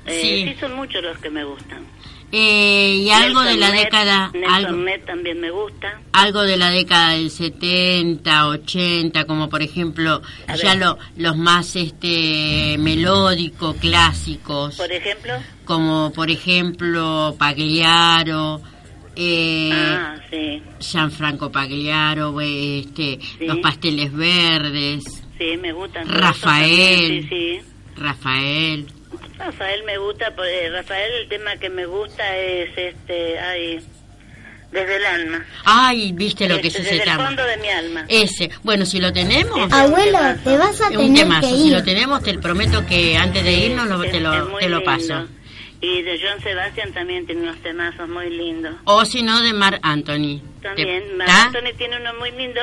Sí. 0.07 0.45
sí. 0.47 0.55
son 0.59 0.73
muchos 0.75 1.03
los 1.03 1.17
que 1.19 1.29
me 1.29 1.43
gustan. 1.43 1.85
Eh, 2.29 3.03
y 3.05 3.09
algo 3.09 3.39
de 3.41 3.55
la 3.55 3.71
década... 3.71 4.31
Nelson 4.33 4.53
Algo, 4.89 5.05
también 5.05 5.39
me 5.39 5.49
gusta. 5.49 6.01
algo 6.11 6.41
de 6.41 6.57
la 6.57 6.69
década 6.71 7.11
del 7.11 7.31
70, 7.31 8.47
80, 8.49 9.23
como 9.23 9.47
por 9.49 9.61
ejemplo 9.61 10.21
A 10.47 10.55
ya 10.57 10.75
lo- 10.75 10.97
los 11.15 11.37
más 11.37 11.77
este 11.77 12.75
melódicos, 12.79 13.77
clásicos, 13.77 14.75
Por 14.75 14.91
ejemplo, 14.91 15.35
como 15.63 16.11
por 16.13 16.29
ejemplo 16.29 17.33
Pagliaro, 17.39 18.61
eh, 19.15 19.69
ah, 19.73 20.17
sí, 20.29 20.61
Gianfranco 20.81 21.49
Pagliaro, 21.49 22.41
este, 22.41 23.19
Sí. 23.39 23.45
los 23.45 23.59
pasteles 23.59 24.11
verdes, 24.11 25.23
sí, 25.37 25.55
me 25.61 25.71
gustan. 25.71 26.05
todos 26.05 26.19
Rafael. 26.19 26.69
también, 26.69 27.29
Sí, 27.29 27.29
sí. 27.29 27.59
Rafael. 27.95 28.87
Rafael 29.37 29.83
me 29.83 29.97
gusta, 29.97 30.35
por- 30.35 30.45
eh, 30.47 30.69
Rafael 30.69 31.11
el 31.21 31.29
tema 31.29 31.55
que 31.57 31.69
me 31.69 31.85
gusta 31.85 32.35
es 32.35 32.69
este, 32.77 33.39
ay, 33.39 33.79
desde 34.71 34.95
el 34.97 35.05
alma. 35.05 35.45
Ay, 35.65 36.11
viste 36.11 36.47
lo 36.47 36.59
que 36.59 36.67
es 36.67 36.75
Este, 36.75 36.81
ese 36.87 36.91
desde 36.97 37.03
el 37.11 37.17
tema. 37.17 37.25
fondo 37.27 37.43
de 37.45 37.57
mi 37.57 37.69
alma. 37.69 38.05
Ese. 38.09 38.49
Bueno, 38.63 38.85
si 38.85 38.99
lo 38.99 39.13
tenemos, 39.13 39.71
Abuelo, 39.71 40.19
te 40.43 40.57
vas 40.57 40.81
a 40.81 40.89
un 40.89 40.97
tener 40.97 41.17
temazo. 41.23 41.47
que 41.49 41.55
Si 41.55 41.69
lo 41.69 41.77
ir. 41.79 41.83
tenemos, 41.85 42.23
te 42.23 42.37
prometo 42.39 42.85
que 42.85 43.15
antes 43.17 43.43
de 43.43 43.51
irnos 43.53 43.87
lo- 43.87 44.03
Es- 44.03 44.11
te 44.11 44.19
lo, 44.19 44.31
te 44.57 44.69
lo 44.69 44.77
lindo. 44.79 44.83
paso. 44.83 45.27
Y 45.79 46.01
de 46.01 46.19
John 46.19 46.41
Sebastian 46.41 46.91
también 46.91 47.25
tiene 47.27 47.43
unos 47.43 47.61
temazos 47.61 48.09
muy 48.09 48.29
lindos. 48.31 48.75
O 48.85 49.05
si 49.05 49.21
no, 49.21 49.39
de 49.41 49.53
Mar 49.53 49.79
Anthony. 49.83 50.41
También, 50.61 51.03
¿Te- 51.07 51.13
Marc 51.13 51.29
¿tá? 51.29 51.43
Anthony 51.45 51.77
tiene 51.77 51.97
uno 52.01 52.13
muy 52.15 52.31
lindo 52.31 52.61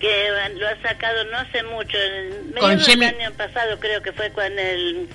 que 0.00 0.26
eh, 0.26 0.30
lo 0.58 0.66
ha 0.68 0.76
sacado 0.82 1.24
no 1.30 1.38
hace 1.38 1.62
mucho, 1.62 1.96
el 1.96 2.52
Con 2.58 2.70
del 2.76 2.80
Jemi- 2.80 3.08
año 3.16 3.32
pasado 3.36 3.78
creo 3.78 4.02
que 4.02 4.12
fue 4.12 4.30
cuando 4.30 4.60
el 4.60 5.08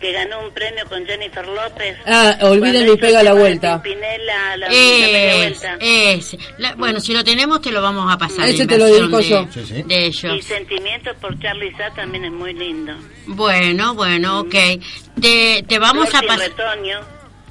que 0.00 0.12
ganó 0.12 0.40
un 0.40 0.50
premio 0.52 0.84
con 0.88 1.04
Jennifer 1.04 1.46
López. 1.46 1.96
Ah, 2.06 2.38
olviden 2.42 2.90
y 2.92 2.96
pega 2.96 3.22
la 3.22 3.34
vuelta. 3.34 3.82
Pimpinela, 3.82 4.56
la, 4.56 4.68
la 4.68 4.74
Es, 4.74 5.36
vuelta. 5.36 5.76
es. 5.80 6.36
La- 6.58 6.74
bueno, 6.74 7.00
si 7.00 7.12
lo 7.12 7.22
tenemos, 7.22 7.60
te 7.60 7.70
lo 7.70 7.82
vamos 7.82 8.10
a 8.12 8.16
pasar. 8.16 8.48
Ese 8.48 8.66
te 8.66 8.78
lo 8.78 8.86
dedico 8.86 9.18
de, 9.18 9.24
yo. 9.28 9.46
Sí, 9.52 9.64
sí. 9.66 9.82
de 9.82 9.94
Y 10.00 10.04
ellos. 10.06 10.44
Sentimientos 10.44 11.14
por 11.20 11.38
Charlie 11.38 11.72
Sa 11.76 11.90
también 11.90 12.24
es 12.24 12.32
muy 12.32 12.54
lindo. 12.54 12.94
Bueno, 13.26 13.94
bueno, 13.94 14.40
ok. 14.40 14.54
Te, 15.20 15.64
te 15.68 15.78
vamos 15.78 16.14
a 16.14 16.22
pasar. 16.22 16.50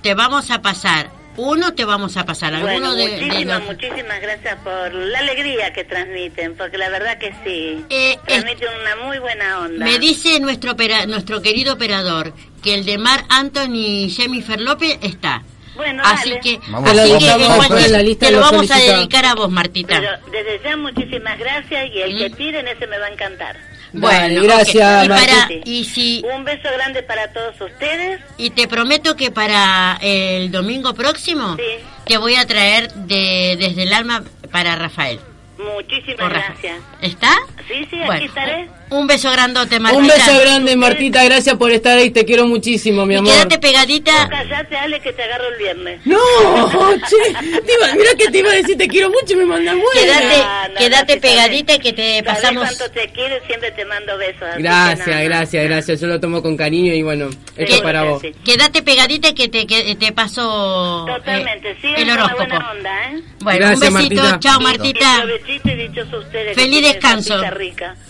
Te 0.02 0.14
vamos 0.16 0.50
a 0.50 0.62
pasar. 0.62 1.19
Uno 1.38 1.74
te 1.74 1.86
vamos 1.86 2.18
a 2.18 2.26
pasar. 2.26 2.52
Bueno, 2.60 2.70
Alguno 2.90 2.96
de, 2.96 3.08
de 3.08 3.22
muchísimas, 3.22 3.60
los- 3.60 3.68
muchísimas 3.68 4.22
gracias 4.22 4.56
por 4.64 4.94
la 4.94 5.20
alegría 5.20 5.72
que 5.72 5.84
transmiten, 5.86 6.56
porque 6.56 6.78
la 6.78 6.90
verdad 6.90 7.18
que 7.18 7.34
sí, 7.46 7.86
Eh, 7.90 8.18
transmiten 8.26 8.68
una 8.82 9.06
muy 9.08 9.20
buena 9.20 9.60
onda. 9.60 9.86
Me 9.86 10.00
dice 10.00 10.40
nuestro 10.42 10.74
opera- 10.74 11.06
nuestro 11.06 11.42
querido 11.42 11.74
operador 11.76 12.34
que 12.62 12.74
el 12.74 12.86
de 12.86 12.98
Mar 12.98 13.24
Anthony 13.30 13.76
y 14.06 14.10
Jennifer 14.10 14.60
López 14.60 14.98
está. 15.02 15.44
Bueno, 15.76 16.04
Así 16.06 16.30
dale. 16.32 16.42
que, 16.42 16.60
Vamos, 16.68 16.90
así 16.90 16.98
vamos, 17.10 17.24
que 17.24 17.48
vamos 17.48 17.86
en 17.86 17.92
la 17.94 18.02
lista 18.04 18.26
te 18.26 18.32
lo 18.34 18.40
lo 18.40 18.44
vamos 18.52 18.70
a 18.70 18.78
dedicar 18.78 19.26
a 19.26 19.34
vos, 19.36 19.50
Martita. 19.50 19.98
Pero 19.98 20.12
desde 20.30 20.62
ya 20.62 20.76
muchísimas 20.76 21.40
gracias 21.40 21.90
y 21.96 22.02
el 22.02 22.18
que 22.18 22.30
Mm. 22.30 22.34
tiren 22.34 22.68
ese 22.68 22.86
me 22.86 23.00
va 23.00 23.06
a 23.06 23.10
encantar. 23.14 23.56
Dale, 23.92 24.40
ok. 24.40 24.46
gracias, 24.46 25.06
Y, 25.06 25.10
para, 25.10 25.50
y, 25.66 25.86
si, 25.86 26.24
Un 26.36 26.44
beso 26.44 26.70
grande 26.74 27.02
para 27.04 27.32
todos 27.34 27.60
ustedes. 27.62 28.22
y 28.38 28.50
te 28.52 28.68
prometo 28.68 29.16
que 29.16 29.32
para 29.32 29.98
el 30.02 30.52
domingo 30.52 30.94
próximo 30.94 31.56
Sí. 31.56 31.84
te 32.06 32.18
voy 32.18 32.36
a 32.36 32.46
traer 32.46 32.92
de, 32.94 33.56
desde 33.60 33.84
el 33.84 33.94
alma 33.94 34.24
para 34.52 34.76
Rafael. 34.76 35.20
Muchísimas 35.58 36.30
gracias. 36.30 36.78
¿Está? 37.02 37.34
Sí, 37.68 37.86
sí, 37.90 37.98
Bueno, 37.98 38.14
aquí 38.14 38.26
estaré. 38.26 38.70
Un 38.92 39.06
beso 39.08 39.32
grandote, 39.32 39.80
Martita. 39.80 40.02
Un 40.02 40.08
beso 40.08 40.40
grande, 40.42 40.76
Martita. 40.76 41.24
Gracias 41.24 41.56
por 41.58 41.72
estar 41.72 41.98
ahí. 41.98 42.10
Te 42.10 42.26
quiero 42.26 42.48
muchísimo, 42.48 43.06
mi 43.06 43.14
Y 43.14 43.18
amor. 43.18 43.32
quédate 43.34 43.60
pegadita. 43.60 44.28
Callate, 44.30 44.78
Ale, 44.78 45.00
que 45.00 45.14
te 45.14 45.24
agarro 45.24 45.48
el 45.50 45.58
viernes. 45.58 46.02
No, 46.06 46.18
che. 47.10 47.34
Te 47.62 47.74
iba, 47.74 47.94
mira 47.96 48.16
que 48.18 48.28
te 48.32 48.38
iba 48.40 48.50
a 48.52 48.56
decir 48.56 48.78
te 48.78 48.88
quiero 48.88 49.10
mucho 49.10 49.34
y 49.34 49.36
me 49.36 49.46
mandan 49.46 49.80
buena. 49.80 50.02
Quédate, 50.20 50.38
No, 50.38 50.90
no, 50.90 51.16
no, 51.16 51.22
pegadita 51.22 51.74
y 51.76 51.80
que 51.80 51.94
te 51.94 52.24
pasamos. 52.24 52.64
cuánto 52.64 52.90
te 52.92 53.08
quiero 53.12 53.36
y 53.38 53.48
siempre 53.48 53.72
te 53.72 53.86
mando 53.86 54.18
besos. 54.18 54.48
Gracias, 54.58 55.08
nada. 55.08 55.24
gracias, 55.24 55.64
gracias. 55.66 56.02
Yo 56.02 56.08
lo 56.08 56.20
tomo 56.20 56.42
con 56.42 56.58
cariño 56.58 56.94
y 56.94 57.04
bueno, 57.04 57.30
esto 57.58 57.76
es 57.76 57.82
para 57.82 58.04
vos. 58.04 58.22
sí. 58.22 58.34
Quédate 58.44 58.82
pegadita 58.82 59.30
y 59.30 59.34
que 59.36 59.48
te, 59.50 59.68
que 59.68 59.96
te 59.96 60.12
paso 60.14 61.06
eh, 61.08 61.12
Totalmente, 61.14 61.76
sigan 61.82 62.02
el 62.02 62.10
horóscopo. 62.12 62.38
buena 62.38 62.72
onda, 62.72 63.04
¿eh? 63.12 63.22
Bueno, 63.42 63.60
Gracias, 63.68 63.90
un 63.92 63.96
besito. 63.98 64.22
Martita. 64.24 64.40
Chao, 64.40 64.60
Y 64.60 64.64
Martita. 64.64 65.16
provechito 65.22 65.70
y 65.70 65.76
dichoso 65.76 66.18
ustedes. 66.20 66.56
Feliz 66.56 66.82
descanso. 66.82 67.42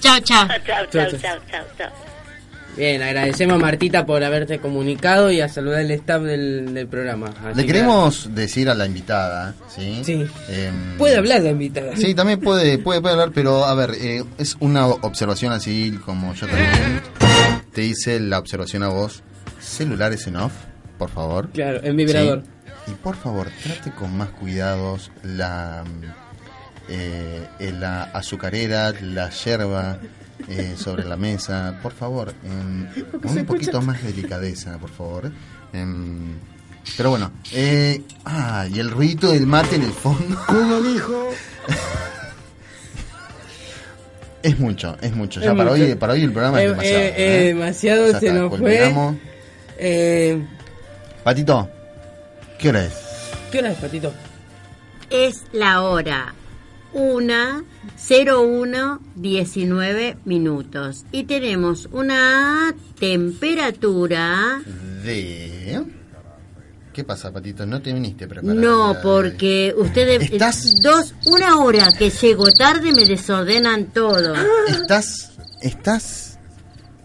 Chao, 0.01 0.19
chao. 0.21 0.47
Chao, 0.69 0.85
chao, 0.91 1.19
Chao, 1.19 1.65
chao. 1.77 1.89
Bien, 2.77 3.01
agradecemos 3.01 3.55
a 3.55 3.59
Martita 3.59 4.05
por 4.05 4.23
haberte 4.23 4.59
comunicado 4.59 5.31
y 5.31 5.41
a 5.41 5.49
saludar 5.49 5.79
al 5.79 5.91
staff 5.91 6.21
del, 6.21 6.73
del 6.73 6.87
programa. 6.87 7.27
Así 7.43 7.55
Le 7.55 7.61
que- 7.63 7.67
queremos 7.73 8.33
decir 8.33 8.69
a 8.69 8.75
la 8.75 8.85
invitada, 8.85 9.53
¿sí? 9.67 10.01
Sí. 10.05 10.25
Em, 10.47 10.97
Puede 10.97 11.17
hablar 11.17 11.41
la 11.41 11.49
invitada. 11.49 11.95
Sí, 11.97 12.13
también 12.13 12.39
puede, 12.39 12.77
puede, 12.77 13.01
puede 13.01 13.13
hablar, 13.15 13.31
pero 13.33 13.65
a 13.65 13.73
ver, 13.73 13.91
eh, 13.99 14.23
es 14.37 14.55
una 14.59 14.85
observación 14.87 15.51
así 15.51 15.99
como 16.05 16.33
yo 16.35 16.47
también. 16.47 17.01
Te 17.73 17.83
hice 17.83 18.19
la 18.19 18.39
observación 18.39 18.83
a 18.83 18.89
vos. 18.89 19.23
Celulares 19.59 20.25
en 20.27 20.37
off, 20.37 20.53
por 20.97 21.09
favor. 21.09 21.49
Claro, 21.51 21.81
en 21.83 21.97
vibrador. 21.97 22.43
Sí. 22.85 22.91
Y 22.91 22.95
por 22.95 23.15
favor, 23.17 23.47
trate 23.61 23.91
con 23.91 24.15
más 24.15 24.29
cuidados 24.29 25.11
la, 25.23 25.83
mm, 25.85 26.03
eh, 26.89 27.47
eh, 27.59 27.73
la 27.77 28.03
azucarera, 28.03 28.93
la 29.01 29.29
yerba 29.31 29.97
eh, 30.47 30.75
sobre 30.77 31.03
la 31.05 31.15
mesa. 31.17 31.79
Por 31.81 31.91
favor, 31.93 32.33
con 33.21 33.37
un 33.37 33.45
poquito 33.45 33.81
más 33.81 34.01
de 34.01 34.09
delicadeza, 34.13 34.77
por 34.77 34.89
favor. 34.89 35.31
Em, 35.73 36.35
pero 36.97 37.11
bueno, 37.11 37.31
eh, 37.51 38.01
ah, 38.25 38.65
y 38.71 38.79
el 38.79 38.89
ruido 38.89 39.31
del 39.31 39.45
mate 39.45 39.75
en 39.75 39.83
el 39.83 39.91
fondo. 39.93 40.37
¿Cómo 40.47 40.81
dijo? 40.81 41.29
Es 44.41 44.57
mucho, 44.57 44.97
es 45.01 45.13
mucho. 45.13 45.39
Es 45.41 45.45
Ya 45.47 45.55
para 45.55 45.71
mucho. 45.71 45.83
hoy, 45.83 45.95
para 45.95 46.13
hoy 46.13 46.23
el 46.23 46.31
programa 46.31 46.61
Eh, 46.61 46.65
es 46.65 46.69
demasiado. 46.71 46.99
eh, 47.03 47.13
eh, 47.17 47.43
demasiado, 47.47 48.19
se 48.19 48.33
nos 48.33 48.57
fue. 48.57 48.93
Eh, 49.77 50.45
Patito, 51.23 51.69
¿qué 52.57 52.69
hora 52.69 52.85
es? 52.85 52.93
¿Qué 53.51 53.59
hora 53.59 53.71
es, 53.71 53.77
Patito? 53.77 54.13
Es 55.09 55.43
la 55.51 55.81
hora 55.81 56.33
1 56.93 57.63
01 58.09 58.99
19 59.15 60.17
minutos 60.25 61.05
y 61.11 61.23
tenemos 61.23 61.87
una 61.91 62.73
temperatura 62.99 64.61
De... 65.03 65.83
¿Qué 66.93 67.03
pasa, 67.03 67.31
Patito? 67.31 67.65
¿No 67.65 67.81
te 67.81 67.93
viniste 67.93 68.27
preparado? 68.27 68.59
no 68.59 68.97
porque 69.01 69.73
ustedes 69.77 70.23
¿Estás? 70.31 70.81
dos 70.81 71.13
una 71.25 71.57
hora 71.57 71.91
que 71.97 72.09
llego 72.09 72.51
tarde 72.51 72.91
me 72.91 73.05
desordenan 73.05 73.85
todo 73.85 74.33
¿Estás... 74.67 75.31
¿Estás... 75.61 76.38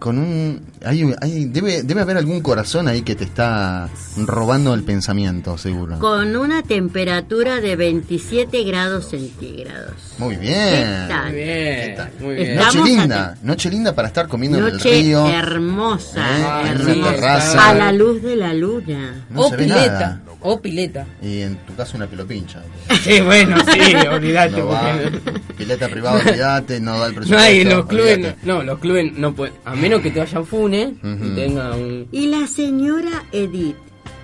con 0.04 0.18
un 0.18 0.60
hay, 0.84 1.02
hay- 1.22 1.46
debe 1.46 1.82
debe 1.82 2.02
haber 2.02 2.18
algún 2.18 2.42
corazón 2.42 2.88
ahí 2.88 3.00
que 3.00 3.14
te 3.14 3.24
está 3.24 3.88
robando 4.18 4.74
el 4.74 4.82
pensamiento, 4.82 5.56
seguro. 5.56 5.98
Con 5.98 6.36
una 6.36 6.62
temperatura 6.62 7.62
de 7.62 7.74
27 7.74 8.64
grados 8.64 9.08
centígrados. 9.08 9.94
Muy 10.18 10.34
¿Qué 10.36 10.40
bien. 10.42 11.08
tal? 11.08 11.24
Muy 11.32 11.34
bien, 11.36 11.90
Está- 11.90 12.10
muy 12.20 12.34
bien. 12.34 12.56
Noche 12.56 12.82
linda, 12.84 13.34
noche 13.42 13.70
linda 13.70 13.94
para 13.94 14.08
estar 14.08 14.28
comiendo 14.28 14.58
en 14.58 14.64
el 14.66 14.72
Noche 14.74 14.90
río. 14.90 15.26
hermosa, 15.26 16.20
¿eh? 16.20 16.42
En 16.60 16.66
hermosa. 16.76 16.92
una 16.98 17.10
terraza. 17.12 17.70
A 17.70 17.74
la 17.74 17.92
luz 17.92 18.20
de 18.22 18.36
la 18.36 18.52
luna. 18.52 19.24
No 19.30 19.40
o 19.40 19.48
se 19.48 19.56
ve 19.56 19.62
pileta, 19.64 19.90
nada. 19.90 20.20
O 20.46 20.60
pileta. 20.60 21.06
Y 21.22 21.40
en 21.42 21.56
tu 21.56 21.74
caso 21.74 21.96
una 21.96 22.06
pilopincha. 22.06 22.62
Sí, 23.02 23.20
bueno, 23.20 23.56
sí, 23.72 23.94
olvidate. 24.06 24.56
No 24.58 24.68
va, 24.68 24.94
pileta 25.58 25.88
privada, 25.88 26.20
olvídate, 26.24 26.80
no 26.80 26.98
da 26.98 27.06
el 27.06 27.12
No 27.12 27.16
presupuesto. 27.16 27.44
hay, 27.46 27.64
los 27.64 27.86
clubes, 27.86 28.34
no, 28.44 28.62
los 28.62 28.78
clubes 28.78 29.12
no 29.14 29.34
pueden, 29.34 29.54
a 29.64 29.74
menos 29.74 30.00
que 30.00 30.10
te 30.10 30.20
vayan 30.20 30.46
fune 30.46 30.94
Ujú. 31.02 31.24
y 31.24 31.34
tenga 31.34 31.72
un... 31.74 32.08
Y 32.12 32.28
la 32.28 32.46
señora 32.46 33.24
Edith 33.32 33.76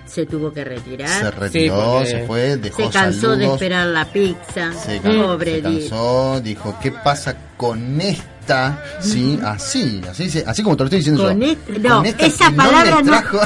se 0.05 0.25
tuvo 0.25 0.51
que 0.51 0.63
retirar. 0.63 1.21
Se 1.21 1.31
retiró, 1.31 1.93
porque 1.99 2.09
se 2.09 2.23
fue, 2.27 2.57
dejó 2.57 2.83
Se 2.83 2.89
cansó 2.89 3.29
de 3.31 3.35
saludos. 3.37 3.53
esperar 3.53 3.87
la 3.87 4.05
pizza. 4.05 4.73
Se, 4.73 4.99
can- 4.99 5.21
Pobre 5.21 5.55
se 5.55 5.61
cansó, 5.61 6.41
dijo, 6.41 6.75
¿qué 6.81 6.91
pasa 6.91 7.35
con 7.57 7.95
esta? 8.41 8.83
Sí, 8.99 9.39
así, 9.43 10.01
así, 10.09 10.29
se- 10.29 10.43
así 10.45 10.63
como 10.63 10.75
te 10.75 10.83
lo 10.83 10.85
estoy 10.87 10.99
diciendo 10.99 11.23
Con 11.23 11.39
yo. 11.39 11.47
este- 11.47 11.79
no, 11.79 11.97
Con 11.97 12.05
esta 12.07 12.25
esas 12.25 12.49
que 12.49 12.55
no 12.55 12.61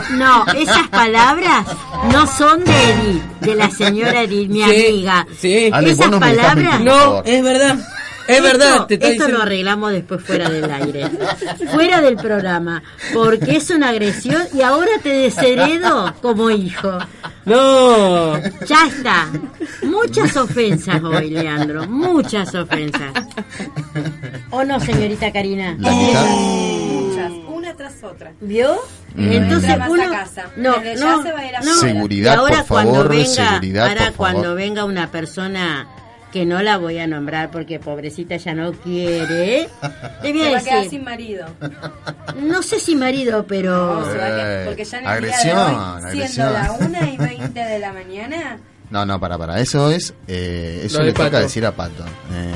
no, 0.12 0.46
esas 0.54 0.88
palabras 0.90 1.66
no 2.12 2.28
son 2.28 2.64
de 2.64 2.72
Edith, 2.92 3.24
de 3.42 3.56
la 3.56 3.70
señora 3.70 4.22
Edith, 4.24 4.50
mi 4.50 4.64
Sí, 4.64 4.64
amiga. 4.88 5.28
sí. 5.40 5.70
Ale, 5.72 5.92
esas 5.92 6.10
palabras 6.10 6.80
No, 6.82 7.24
es 7.24 7.44
verdad, 7.44 7.78
es 8.28 8.42
verdad, 8.42 8.72
esto, 8.74 8.88
te 8.88 8.94
esto 8.96 9.06
lo 9.08 9.12
diciendo. 9.14 9.42
arreglamos 9.44 9.92
después 9.92 10.22
fuera 10.24 10.50
del 10.50 10.70
aire, 10.72 11.10
fuera 11.72 12.02
del 12.02 12.16
programa, 12.16 12.82
porque 13.14 13.56
es 13.58 13.70
una 13.70 13.90
agresión 13.90 14.44
y 14.54 14.62
ahora 14.62 14.92
te 15.04 15.10
desheredo 15.10 16.14
como 16.22 16.50
hijo. 16.50 16.98
No, 17.46 18.38
Ya 18.66 18.88
está. 18.88 19.28
Muchas 19.84 20.36
ofensas 20.36 21.04
hoy, 21.04 21.30
Leandro, 21.30 21.88
muchas 21.88 22.54
ofensas. 22.56 23.12
¿O 24.52 24.64
no, 24.64 24.80
señorita 24.80 25.32
Karina? 25.32 25.76
La 25.80 25.92
mitad. 25.92 26.26
Muchas, 26.26 27.32
una 27.48 27.74
tras 27.76 28.04
otra. 28.04 28.32
¿Vio? 28.42 28.76
Mm. 29.16 29.32
Entonces 29.32 29.76
uno 29.88 30.04
a 30.04 30.10
casa. 30.10 30.46
no, 30.58 30.74
Desde 30.78 30.96
ya 30.98 31.06
no, 31.06 31.24
se 31.24 31.32
va 31.32 31.40
a 31.40 31.46
ir 31.46 31.52
no. 31.54 31.58
afuera. 31.60 31.80
Seguridad, 31.80 32.34
Y 32.34 32.36
ahora 32.38 32.58
por 32.58 32.68
cuando 32.68 32.94
favor, 32.94 33.10
venga, 33.10 33.26
seguridad, 33.26 33.88
ahora 33.88 34.06
por 34.08 34.14
cuando 34.16 34.56
venga 34.56 34.86
una 34.86 35.12
persona 35.12 35.88
que 36.36 36.46
no 36.46 36.62
la 36.62 36.76
voy 36.78 36.98
a 37.00 37.08
nombrar 37.08 37.50
porque 37.50 37.80
pobrecita 37.80 38.36
ya 38.36 38.54
no 38.54 38.74
quiere, 38.74 39.70
le 40.22 40.34
voy 40.34 40.42
Se 40.44 40.52
va 40.52 40.58
a 40.58 40.62
quedar 40.62 40.76
decir, 40.80 40.90
sin 40.90 41.04
marido. 41.06 41.46
no 42.42 42.62
sé 42.62 42.78
si 42.82 42.94
marido, 42.94 43.46
pero 43.48 44.02
No, 44.02 44.12
se 44.12 44.18
va 44.18 44.26
a 44.26 44.28
quedar- 44.28 44.62
Eh, 44.62 44.64
porque 44.66 44.84
ya 44.84 44.98
en 44.98 45.04
el 45.06 45.10
agresión, 45.12 45.56
día 45.56 45.56
de 45.56 45.72
hoy, 45.72 46.04
agresión. 46.04 46.28
siendo 46.28 46.52
la 46.52 46.72
1 46.74 47.14
y 47.14 47.18
20 47.18 47.60
de 47.62 47.80
la 47.80 47.94
mañana, 47.94 48.58
No, 48.90 49.06
no, 49.06 49.18
para, 49.18 49.38
para. 49.38 49.62
Eso 49.62 49.90
es. 49.90 50.14
Eh, 50.28 50.82
eso 50.84 51.00
Lo 51.00 51.06
le 51.06 51.14
toca 51.14 51.40
decir 51.40 51.66
a 51.66 51.72
Pato. 51.72 52.04
Eh, 52.34 52.54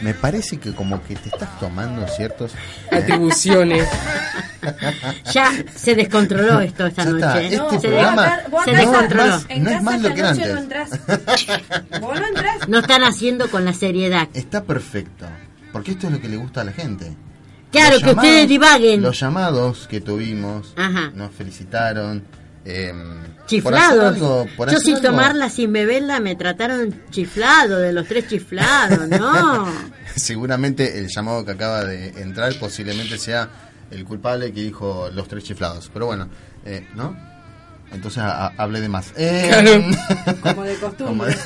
me 0.00 0.14
parece 0.14 0.58
que 0.58 0.74
como 0.74 1.02
que 1.04 1.16
te 1.16 1.28
estás 1.28 1.58
tomando 1.60 2.06
ciertos. 2.08 2.52
atribuciones. 2.90 3.88
ya 5.32 5.50
se 5.74 5.94
descontroló 5.94 6.60
esto 6.60 6.86
esta 6.86 7.04
Ya 7.04 7.10
está, 7.10 7.34
noche. 7.34 7.44
este 7.46 7.56
no, 7.58 7.70
se, 7.70 7.88
programa 7.88 8.24
acá- 8.24 8.42
descontroló. 8.72 9.26
más- 9.26 9.46
en 9.48 9.62
no 9.64 9.70
es 9.70 9.74
casa 9.76 9.84
más 9.84 10.02
lo 10.02 10.08
esta 10.08 10.14
que 10.14 10.28
antes. 10.28 10.52
no 10.54 10.58
entrás. 10.60 10.90
Vos 12.00 12.20
no 12.20 12.26
entrás. 12.26 12.68
No 12.68 12.78
están 12.78 13.02
haciendo 13.04 13.50
con 13.50 13.64
la 13.64 13.72
seriedad. 13.72 14.28
Está 14.34 14.64
perfecto. 14.64 15.26
Porque 15.72 15.92
esto 15.92 16.06
es 16.06 16.12
lo 16.12 16.20
que 16.20 16.28
le 16.28 16.36
gusta 16.36 16.60
a 16.60 16.64
la 16.64 16.72
gente. 16.72 17.12
Claro, 17.72 17.94
Los 17.94 18.04
que 18.04 18.10
ustedes 18.12 18.48
divaguen. 18.48 19.02
Los 19.02 19.18
llamados 19.18 19.88
que 19.88 20.00
tuvimos 20.00 20.72
Ajá. 20.76 21.10
nos 21.14 21.32
felicitaron. 21.32 22.22
Eh, 22.64 22.92
por 22.94 23.04
hacer 23.06 23.46
Chiflados. 23.46 24.14
algo- 24.16 24.46
por 24.56 24.70
Yo 24.72 24.78
sin 24.78 24.96
algo- 24.96 25.08
tomarla, 25.08 25.50
sin 25.50 25.72
beberla, 25.72 26.18
me 26.20 26.34
trataron 26.34 26.94
chiflado, 27.10 27.78
de 27.78 27.92
los 27.92 28.06
tres 28.08 28.26
chiflados, 28.28 29.06
¿no? 29.08 29.66
Seguramente 30.16 30.98
el 30.98 31.08
llamado 31.14 31.44
que 31.44 31.50
acaba 31.52 31.84
de 31.84 32.08
entrar 32.22 32.54
posiblemente 32.58 33.18
sea 33.18 33.48
el 33.90 34.04
culpable 34.04 34.52
que 34.52 34.62
dijo 34.62 35.08
los 35.12 35.28
tres 35.28 35.44
chiflados. 35.44 35.90
Pero 35.92 36.06
bueno, 36.06 36.28
eh, 36.64 36.86
¿no? 36.94 37.16
Entonces 37.92 38.18
a- 38.22 38.46
a- 38.46 38.52
hablé 38.56 38.80
de 38.80 38.88
más. 38.88 39.12
Eh, 39.16 39.50
Como 40.42 40.62
de 40.64 40.74
como 40.76 40.90
costumbre. 40.90 41.36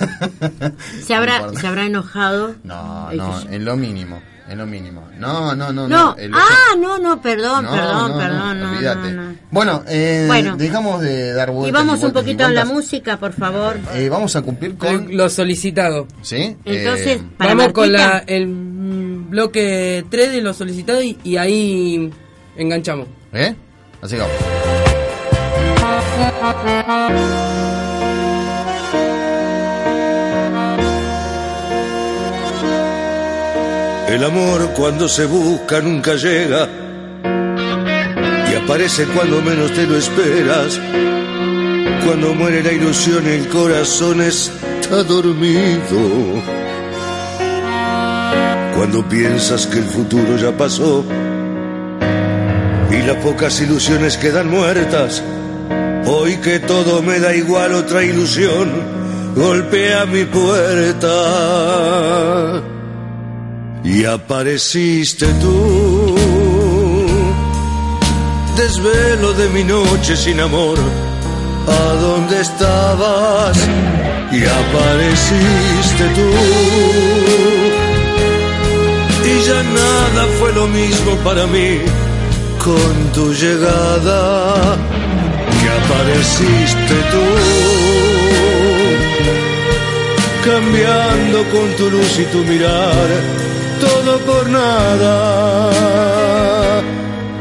de- 0.40 0.72
Se 1.04 1.14
habrá, 1.14 1.52
se 1.60 1.66
habrá 1.66 1.84
enojado. 1.86 2.54
No, 2.62 3.10
El 3.10 3.16
no, 3.18 3.40
en 3.50 3.64
lo 3.64 3.76
mínimo, 3.76 4.22
en 4.48 4.58
lo 4.58 4.66
mínimo. 4.66 5.06
No, 5.18 5.54
no, 5.54 5.72
no, 5.72 5.86
No, 5.88 6.16
el- 6.18 6.32
ah, 6.34 6.74
no, 6.78 6.98
no, 6.98 7.20
perdón, 7.20 7.64
No, 7.66 7.70
perdón, 7.72 7.96
no, 7.96 8.08
no, 8.08 8.18
perdón, 8.18 8.60
no, 8.60 8.70
olvídate. 8.72 9.12
no, 9.12 9.22
no. 9.24 9.34
Bueno, 9.50 9.82
eh, 9.86 10.24
Bueno. 10.26 10.56
dejamos 10.56 11.00
de 11.02 11.32
dar 11.34 11.50
vueltas. 11.50 11.68
Y 11.68 11.72
vamos 11.72 11.94
un 11.96 12.00
vueltas 12.00 12.22
poquito 12.22 12.46
a 12.46 12.50
la 12.50 12.64
música, 12.64 13.16
por 13.18 13.32
favor. 13.32 13.76
Eh, 13.94 14.08
vamos 14.08 14.34
a 14.36 14.42
cumplir 14.42 14.76
con... 14.76 15.16
Lo 15.16 15.28
solicitado. 15.28 16.06
¿Sí? 16.22 16.56
Entonces, 16.64 17.18
Eh, 17.20 17.22
para 17.36 17.54
Vamos 17.54 17.72
con 17.72 17.92
la, 17.92 18.24
el 18.26 18.46
mm, 18.46 19.30
bloque 19.30 20.04
3 20.10 20.32
de 20.32 20.40
lo 20.40 20.54
solicitado 20.54 21.02
y, 21.02 21.18
y 21.24 21.36
ahí 21.36 22.10
enganchamos. 22.56 23.06
¿Eh? 23.32 23.54
Así 24.00 24.16
que 24.16 24.22
vamos. 24.22 24.36
El 34.08 34.24
amor 34.24 34.70
cuando 34.74 35.06
se 35.06 35.26
busca 35.26 35.82
nunca 35.82 36.14
llega 36.14 36.66
y 38.50 38.54
aparece 38.54 39.04
cuando 39.04 39.42
menos 39.42 39.70
te 39.74 39.86
lo 39.86 39.98
esperas. 39.98 40.80
Cuando 42.06 42.34
muere 42.34 42.62
la 42.62 42.72
ilusión 42.72 43.26
el 43.26 43.46
corazón 43.48 44.22
está 44.22 45.02
dormido. 45.02 46.42
Cuando 48.74 49.06
piensas 49.06 49.66
que 49.66 49.80
el 49.80 49.84
futuro 49.84 50.38
ya 50.38 50.56
pasó 50.56 51.04
y 52.90 53.02
las 53.02 53.16
pocas 53.16 53.60
ilusiones 53.60 54.16
quedan 54.16 54.48
muertas. 54.48 55.22
Hoy 56.06 56.38
que 56.38 56.60
todo 56.60 57.02
me 57.02 57.20
da 57.20 57.34
igual 57.34 57.74
otra 57.74 58.02
ilusión 58.02 58.72
golpea 59.36 60.06
mi 60.06 60.24
puerta 60.24 61.08
y 63.84 64.04
apareciste 64.04 65.26
tú. 65.40 66.14
Desvelo 68.56 69.32
de 69.34 69.48
mi 69.50 69.64
noche 69.64 70.16
sin 70.16 70.40
amor, 70.40 70.78
¿a 71.66 71.92
dónde 71.94 72.40
estabas? 72.40 73.56
Y 74.32 74.44
apareciste 74.44 76.04
tú. 76.16 76.30
Y 79.30 79.46
ya 79.46 79.62
nada 79.62 80.26
fue 80.38 80.52
lo 80.52 80.66
mismo 80.66 81.12
para 81.24 81.46
mí 81.46 81.78
con 82.64 83.12
tu 83.14 83.32
llegada. 83.32 84.76
Y 85.60 85.66
apareciste 85.80 86.94
tú 87.12 87.98
cambiando 90.48 91.44
con 91.50 91.68
tu 91.76 91.90
luz 91.90 92.18
y 92.18 92.24
tu 92.32 92.38
mirar, 92.44 93.08
todo 93.80 94.18
por 94.20 94.48
nada. 94.48 95.14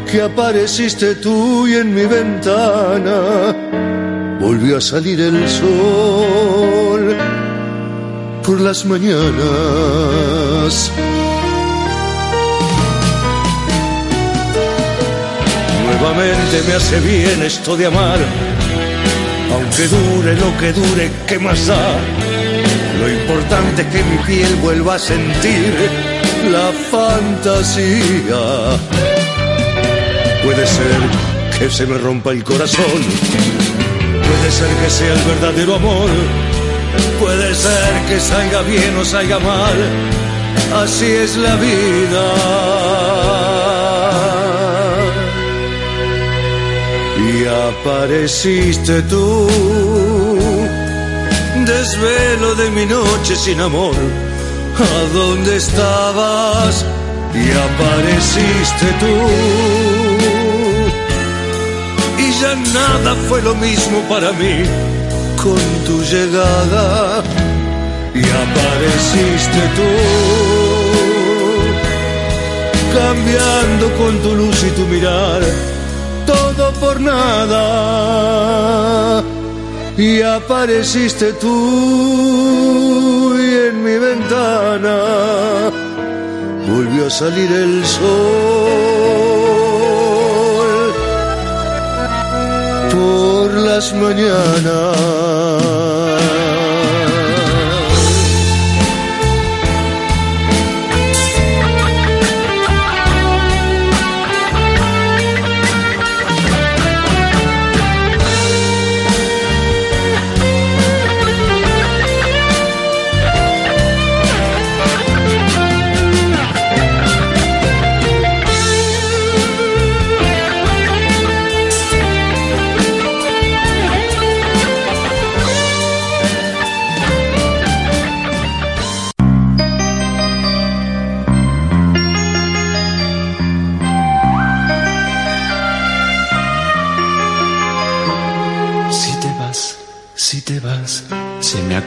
Que 0.09 0.21
apareciste 0.21 1.15
tú 1.15 1.67
y 1.67 1.75
en 1.75 1.93
mi 1.93 2.05
ventana 2.05 3.55
volvió 4.39 4.77
a 4.77 4.81
salir 4.81 5.19
el 5.19 5.47
sol 5.49 7.15
por 8.43 8.61
las 8.61 8.85
mañanas. 8.85 9.21
Nuevamente 15.85 16.61
me 16.67 16.73
hace 16.75 16.99
bien 17.01 17.43
esto 17.43 17.75
de 17.75 17.87
amar, 17.87 18.19
aunque 19.53 19.87
dure 19.87 20.35
lo 20.35 20.57
que 20.57 20.71
dure, 20.71 21.11
¿qué 21.27 21.37
más 21.39 21.67
da? 21.67 21.99
Lo 22.99 23.09
importante 23.09 23.81
es 23.81 23.87
que 23.89 24.03
mi 24.03 24.17
piel 24.25 24.55
vuelva 24.61 24.95
a 24.95 24.99
sentir 24.99 25.73
la 26.45 26.71
fantasía. 26.91 28.43
Puede 30.43 30.65
ser 30.65 30.99
que 31.59 31.69
se 31.69 31.85
me 31.85 31.97
rompa 31.97 32.31
el 32.31 32.43
corazón, 32.43 33.01
puede 34.27 34.51
ser 34.51 34.69
que 34.81 34.89
sea 34.89 35.13
el 35.13 35.21
verdadero 35.21 35.75
amor, 35.75 36.09
puede 37.19 37.53
ser 37.55 38.05
que 38.07 38.19
salga 38.19 38.61
bien 38.61 38.97
o 38.97 39.05
salga 39.05 39.39
mal, 39.39 39.77
así 40.83 41.05
es 41.05 41.37
la 41.37 41.55
vida. 41.55 42.25
Y 47.29 47.45
apareciste 47.45 49.01
tú 49.03 49.47
desvelo 51.67 52.55
de 52.55 52.71
mi 52.71 52.85
noche 52.85 53.35
sin 53.35 53.59
amor. 53.59 53.95
¿A 54.79 55.13
dónde 55.13 55.57
estabas? 55.57 56.85
Y 57.33 57.51
apareciste 57.51 58.85
tú. 58.99 59.87
nada 62.73 63.15
fue 63.27 63.41
lo 63.41 63.55
mismo 63.55 63.99
para 64.09 64.31
mí 64.33 64.63
con 65.41 65.59
tu 65.85 66.01
llegada 66.03 67.23
y 68.13 68.23
apareciste 68.45 69.61
tú, 69.77 69.91
cambiando 72.97 73.85
con 73.99 74.13
tu 74.23 74.35
luz 74.35 74.63
y 74.63 74.69
tu 74.71 74.85
mirar, 74.87 75.41
todo 76.25 76.73
por 76.73 76.99
nada. 76.99 77.63
Y 79.97 80.21
apareciste 80.21 81.33
tú 81.33 83.06
y 83.06 83.06
volvió 86.67 87.07
a 87.07 87.09
salir 87.09 87.51
el 87.51 87.85
sol 87.85 88.07
por 92.91 93.53
las 93.53 93.93
mañanas. 93.93 94.97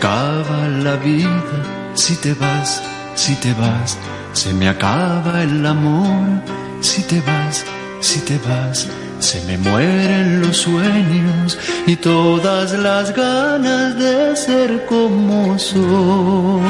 Acaba 0.01 0.67
la 0.83 0.97
vida. 0.97 1.59
Si 1.95 2.17
te 2.17 2.33
vas, 2.33 2.83
si 3.15 3.35
te 3.35 3.53
vas, 3.53 3.99
se 4.33 4.55
me 4.55 4.67
acaba 4.69 5.43
el 5.43 5.67
amor. 5.67 6.41
Si 6.81 7.03
te 7.03 7.21
vas, 7.21 7.65
si 8.01 8.21
te 8.21 8.39
vas, 8.39 8.89
se 9.19 9.43
me 9.43 9.59
mueren 9.59 10.41
los 10.41 10.57
sueños 10.57 11.59
y 11.87 11.97
todas 11.97 12.73
las 12.73 13.15
ganas 13.15 13.99
de 13.99 14.35
ser 14.37 14.87
como 14.87 15.59
soy. 15.59 16.63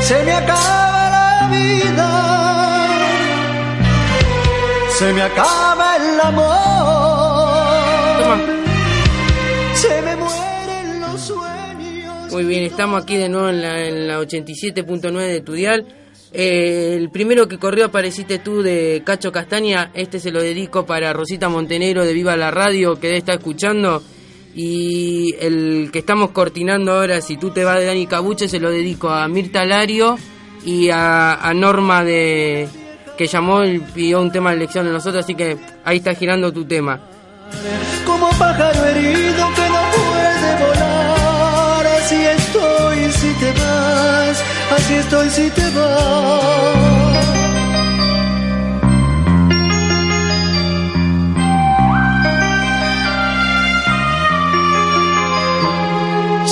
Se 0.00 0.24
me 0.24 0.32
acaba 0.32 1.10
la 1.18 1.48
vida, 1.50 2.10
se 4.98 5.12
me 5.12 5.20
acaba 5.22 5.96
el 5.96 6.18
amor, 6.30 7.28
Muy 12.30 12.44
bien, 12.44 12.64
estamos 12.64 13.02
aquí 13.02 13.16
de 13.16 13.28
nuevo 13.28 13.48
en 13.48 13.62
la, 13.62 13.86
en 13.86 14.06
la 14.06 14.20
87.9 14.20 15.16
de 15.16 15.40
Tudial. 15.40 15.86
Eh, 16.32 16.94
el 16.98 17.08
primero 17.10 17.48
que 17.48 17.58
corrió 17.58 17.86
apareciste 17.86 18.38
tú 18.38 18.62
de 18.62 19.02
Cacho 19.04 19.32
Castaña. 19.32 19.90
Este 19.94 20.20
se 20.20 20.30
lo 20.30 20.42
dedico 20.42 20.84
para 20.84 21.12
Rosita 21.14 21.48
Montenegro 21.48 22.04
de 22.04 22.12
Viva 22.12 22.36
la 22.36 22.50
Radio 22.50 23.00
que 23.00 23.16
estar 23.16 23.38
escuchando. 23.38 24.02
Y 24.54 25.34
el 25.40 25.90
que 25.90 26.00
estamos 26.00 26.30
cortinando 26.30 26.92
ahora, 26.92 27.20
si 27.22 27.38
tú 27.38 27.50
te 27.50 27.64
vas 27.64 27.78
de 27.78 27.86
Dani 27.86 28.06
Cabuche, 28.06 28.48
se 28.48 28.60
lo 28.60 28.70
dedico 28.70 29.08
a 29.08 29.26
Mirta 29.28 29.64
Lario 29.64 30.18
y 30.64 30.90
a, 30.90 31.34
a 31.34 31.54
Norma 31.54 32.04
de 32.04 32.68
que 33.16 33.26
llamó 33.26 33.64
y 33.64 33.78
pidió 33.78 34.20
un 34.20 34.30
tema 34.30 34.50
de 34.50 34.56
elección 34.56 34.84
de 34.84 34.92
nosotros. 34.92 35.24
Así 35.24 35.34
que 35.34 35.56
ahí 35.84 35.98
está 35.98 36.14
girando 36.14 36.52
tu 36.52 36.64
tema. 36.66 37.00
como 38.04 38.28
pájaro 38.30 38.84
herido 38.84 39.48
que 39.56 39.67
así 44.78 44.94
estoy 44.94 45.30
si 45.30 45.50
te 45.50 45.66
vas. 45.70 47.18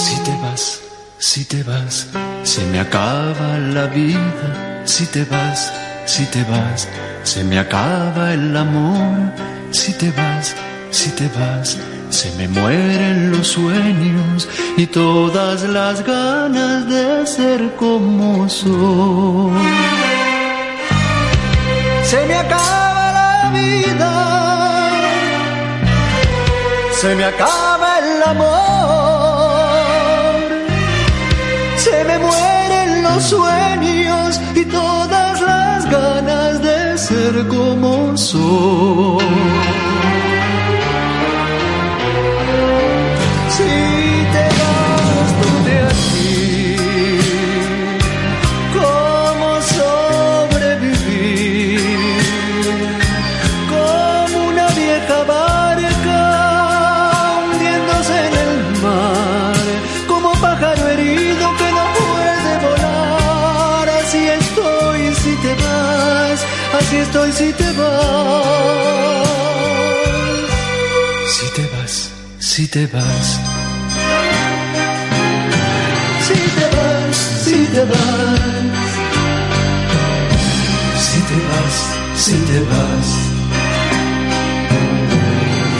Si 0.05 0.17
te 0.27 0.35
vas, 0.43 0.81
si 1.19 1.45
te 1.45 1.63
vas, 1.63 2.07
se 2.43 2.65
me 2.67 2.81
acaba 2.81 3.59
la 3.59 3.87
vida. 3.87 4.83
Si 4.85 5.05
te 5.07 5.25
vas, 5.25 5.73
si 6.05 6.25
te 6.27 6.43
vas, 6.45 6.89
se 7.23 7.45
me 7.45 7.59
acaba 7.59 8.33
el 8.33 8.57
amor. 8.57 9.33
Si 9.71 9.93
te 9.93 10.11
vas, 10.11 10.55
si 10.97 11.11
te 11.11 11.29
vas, 11.39 11.77
se 12.09 12.31
me 12.39 12.49
mueren 12.49 13.31
los 13.31 13.49
sueños 13.49 14.49
y 14.79 14.87
todas 14.87 15.63
las 15.65 16.03
ganas 16.03 16.89
de 16.89 17.27
ser 17.27 17.77
como 17.77 18.49
soy. 18.49 19.53
Se 22.03 22.25
me 22.27 22.35
acaba 22.37 23.13
la 23.21 23.51
vida, 23.59 24.13
se 26.99 27.15
me 27.15 27.25
acaba 27.25 27.99
el 27.99 28.23
amor, 28.33 28.47
se 31.77 32.05
me 32.05 32.17
mueren 32.19 33.03
los 33.03 33.23
sueños 33.23 34.41
y 34.55 34.65
todas 34.65 35.41
las 35.43 35.91
ganas 35.91 36.63
de 36.63 36.97
ser 36.97 37.47
como 37.49 38.17
soy. 38.17 39.66
Si 72.77 72.87
te 72.87 72.95
vas, 72.95 73.39
si 76.27 76.35
te 77.73 77.83
vas. 77.85 78.37
Si 81.07 81.19
te 81.29 81.37
vas, 81.49 81.77
si 82.15 82.37
te 82.49 82.61
vas. 82.69 83.09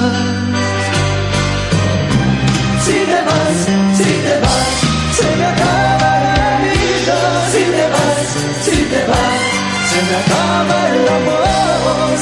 Si 2.86 2.98
te 3.10 3.20
vas, 3.28 3.60
si 3.98 4.06
te 4.26 4.36
vas. 4.44 4.70
Se 5.18 5.28
me 5.36 5.46
acaba 5.46 6.12
la 6.28 6.50
vida. 6.62 7.18
Si 7.52 7.64
te 7.76 7.86
vas, 7.94 8.28
si 8.66 8.78
te 8.92 9.02
vas. 9.10 9.42
Se 9.90 10.00
me 10.08 10.16
acaba 10.22 10.78
el 10.94 11.06
amor. 11.18 11.42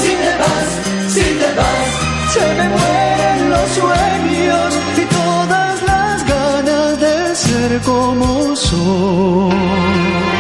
Si 0.02 0.12
te 0.24 0.32
vas, 0.42 0.69
como 7.78 8.56
soy. 8.56 10.39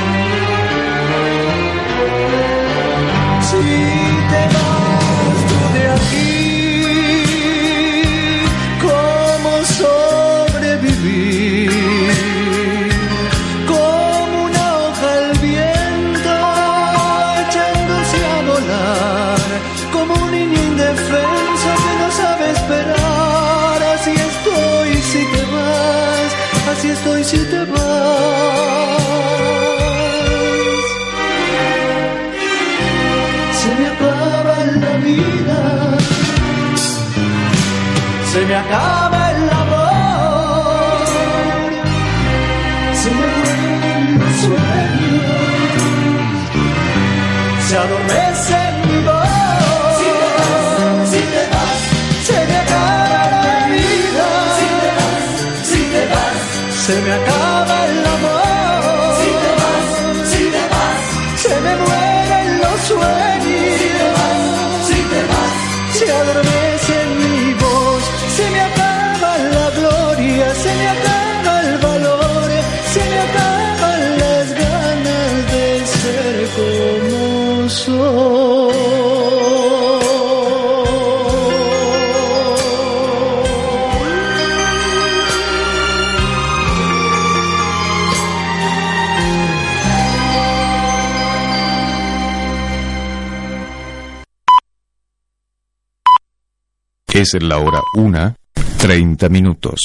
Es 97.33 97.43
la 97.43 97.59
hora 97.59 97.81
una, 97.95 98.35
30 98.79 99.29
minutos. 99.29 99.79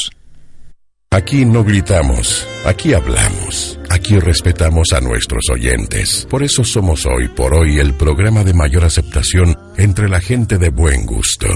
Aquí 1.11 1.45
no 1.45 1.63
gritamos, 1.63 2.49
aquí 2.65 2.95
hablamos, 2.95 3.79
aquí 3.91 4.19
respetamos 4.19 4.93
a 4.95 5.01
nuestros 5.01 5.43
oyentes. 5.53 6.27
Por 6.31 6.43
eso 6.43 6.65
somos 6.65 7.05
hoy 7.05 7.29
por 7.29 7.53
hoy 7.55 7.79
el 7.79 7.93
programa 7.95 8.45
de 8.45 8.55
mayor 8.55 8.85
aceptación 8.85 9.57
entre 9.77 10.09
la 10.09 10.21
gente 10.21 10.57
de 10.57 10.71
buen 10.71 11.05
gusto. 11.05 11.47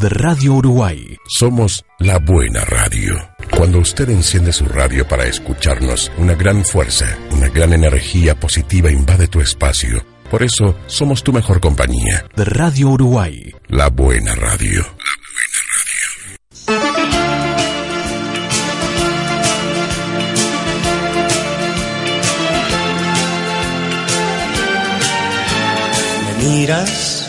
De 0.00 0.08
Radio 0.10 0.52
Uruguay. 0.54 1.16
Somos 1.26 1.84
la 1.98 2.18
buena 2.18 2.64
radio. 2.64 3.14
Cuando 3.56 3.78
usted 3.78 4.10
enciende 4.10 4.52
su 4.52 4.66
radio 4.66 5.08
para 5.08 5.24
escucharnos, 5.24 6.12
una 6.18 6.34
gran 6.34 6.64
fuerza, 6.64 7.06
una 7.30 7.48
gran 7.48 7.72
energía 7.72 8.38
positiva 8.38 8.90
invade 8.90 9.28
tu 9.28 9.40
espacio. 9.40 10.04
Por 10.30 10.42
eso 10.42 10.74
somos 10.86 11.22
tu 11.22 11.32
mejor 11.32 11.58
compañía. 11.58 12.26
De 12.36 12.44
Radio 12.44 12.88
Uruguay. 12.88 13.50
La 13.68 13.88
buena 13.88 14.34
radio. 14.34 14.84
Me 26.26 26.44
miras 26.44 27.26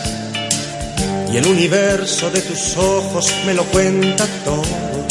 y 1.32 1.36
el 1.38 1.46
universo 1.46 2.30
de 2.30 2.42
tus 2.42 2.76
ojos 2.76 3.32
me 3.46 3.54
lo 3.54 3.64
cuenta 3.64 4.26
todo. 4.44 5.06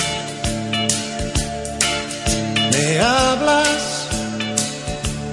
Me 2.72 3.00
hablas 3.00 3.89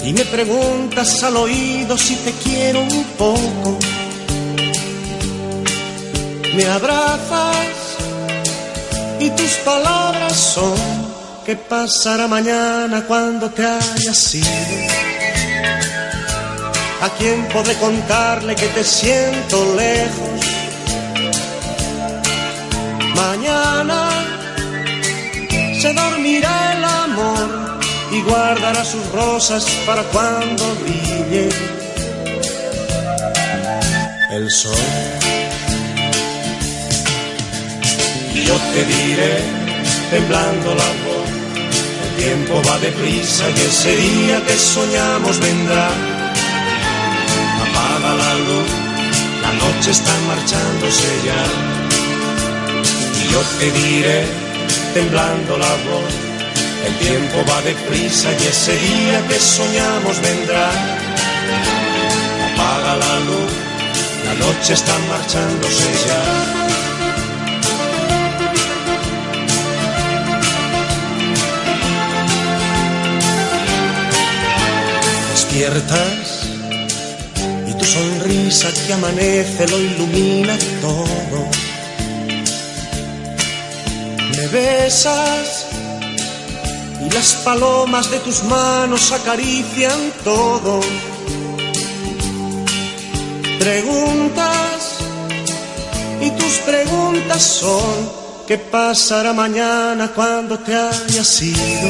y 0.07 0.13
me 0.13 0.25
preguntas 0.25 1.21
al 1.25 1.37
oído 1.37 1.99
si 1.99 2.15
te 2.15 2.31
quiero 2.33 2.81
un 2.81 3.05
poco. 3.19 3.79
Me 6.55 6.65
abrazas 6.65 7.67
y 9.19 9.29
tus 9.31 9.53
palabras 9.65 10.33
son 10.33 10.79
¿qué 11.45 11.57
pasará 11.57 12.29
mañana 12.29 13.05
cuando 13.09 13.51
te 13.51 13.67
hayas 13.67 14.35
ido? 14.37 14.49
¿A 17.03 17.09
quién 17.19 17.49
podré 17.49 17.75
contarle 17.75 18.55
que 18.55 18.69
te 18.69 18.85
siento 18.85 19.75
lejos? 19.75 20.41
Mañana 23.17 24.09
se 25.81 25.93
dormirá 25.93 26.75
el 26.75 26.85
amor 26.85 27.66
y 28.17 28.23
guardará 28.23 28.85
sus 28.85 29.05
rosas 29.13 29.65
para 29.87 30.03
cuando 30.05 30.65
brille 30.77 31.49
el 34.31 34.51
sol. 34.51 34.87
Y 38.35 38.45
yo 38.45 38.55
te 38.73 38.85
diré, 38.85 39.35
temblando 40.11 40.75
la 40.75 40.91
voz, 41.05 41.29
el 42.05 42.25
tiempo 42.25 42.63
va 42.69 42.79
deprisa 42.79 43.45
y 43.51 43.61
ese 43.61 43.97
día 43.97 44.45
que 44.47 44.57
soñamos 44.57 45.39
vendrá. 45.41 45.89
Apaga 47.65 48.15
la 48.15 48.35
luz, 48.47 48.71
la 49.43 49.53
noche 49.63 49.91
está 49.91 50.13
marchándose 50.31 51.11
ya. 51.29 51.43
Y 53.21 53.33
yo 53.33 53.41
te 53.59 53.71
diré, 53.81 54.25
temblando 54.95 55.59
la 55.59 55.75
voz, 55.89 56.26
el 56.87 56.99
tiempo 56.99 57.39
va 57.51 57.61
deprisa 57.63 58.29
y 58.33 58.47
ese 58.47 58.77
día 58.77 59.27
que 59.29 59.39
soñamos 59.39 60.21
vendrá. 60.21 60.71
Apaga 62.49 62.97
la 62.97 63.21
luz, 63.29 63.53
la 64.27 64.35
noche 64.47 64.73
está 64.75 64.95
marchándose 65.11 65.89
ya. 66.07 66.23
Despiertas 75.33 76.47
y 77.69 77.73
tu 77.79 77.85
sonrisa 77.85 78.69
que 78.87 78.93
amanece 78.93 79.67
lo 79.69 79.79
ilumina 79.79 80.57
todo. 80.81 81.51
Me 84.37 84.47
besas 84.49 85.56
y 87.07 87.11
las 87.11 87.35
palomas 87.45 88.11
de 88.11 88.19
tus 88.21 88.43
manos 88.45 89.13
acarician 89.13 90.13
todo. 90.25 90.81
Preguntas 93.59 94.99
y 96.21 96.31
tus 96.31 96.55
preguntas 96.59 97.43
son 97.43 98.11
¿qué 98.47 98.59
pasará 98.59 99.33
mañana 99.33 100.09
cuando 100.15 100.59
te 100.59 100.75
hayas 100.75 101.43
ido? 101.43 101.89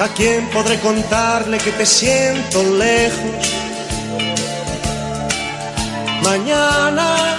¿A 0.00 0.08
quién 0.08 0.48
podré 0.50 0.78
contarle 0.80 1.58
que 1.58 1.72
te 1.72 1.86
siento 1.86 2.62
lejos? 2.74 3.46
Mañana 6.22 7.36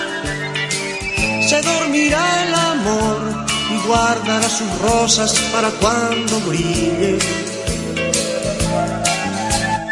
se 1.47 1.61
dormirá 1.61 2.43
el 2.43 2.53
amor 2.53 3.24
guardará 3.85 4.49
sus 4.49 4.79
rosas 4.79 5.33
para 5.51 5.69
cuando 5.71 6.39
brille 6.41 7.17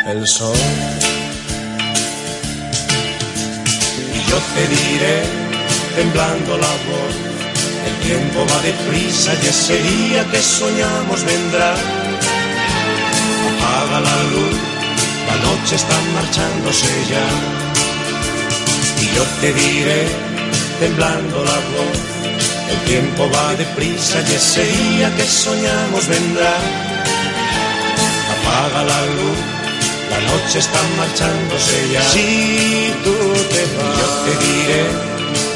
el 0.08 0.28
sol. 0.28 0.56
Y 4.16 4.30
yo 4.30 4.38
te 4.56 4.68
diré, 4.68 5.24
temblando 5.96 6.58
la 6.58 6.74
voz, 6.90 7.16
el 7.88 7.96
tiempo 8.08 8.46
va 8.52 8.62
deprisa 8.62 9.34
y 9.42 9.48
ese 9.48 9.82
día 9.82 10.26
que 10.32 10.42
soñamos 10.42 11.24
vendrá. 11.24 11.74
Apaga 13.48 14.00
la 14.02 14.24
luz, 14.34 14.58
la 15.28 15.36
noche 15.48 15.76
está 15.76 15.96
marchándose 16.14 16.88
ya. 17.10 17.28
Y 19.02 19.06
yo 19.16 19.24
te 19.42 19.54
diré, 19.54 20.08
temblando 20.80 21.44
la 21.44 21.60
voz, 21.74 22.23
el 22.74 22.80
tiempo 22.86 23.30
va 23.30 23.54
deprisa 23.56 24.18
y 24.28 24.34
ese 24.34 24.64
día 24.64 25.16
que 25.16 25.24
soñamos 25.24 26.08
vendrá. 26.08 26.56
Apaga 28.36 28.84
la 28.84 29.02
luz, 29.18 29.40
la 30.12 30.20
noche 30.32 30.60
está 30.60 30.80
marchándose 30.98 31.78
ya. 31.94 32.04
Si 32.10 32.94
tú 33.04 33.16
te 33.54 33.62
vas, 33.76 33.98
yo 34.00 34.08
te 34.26 34.34
diré, 34.46 34.84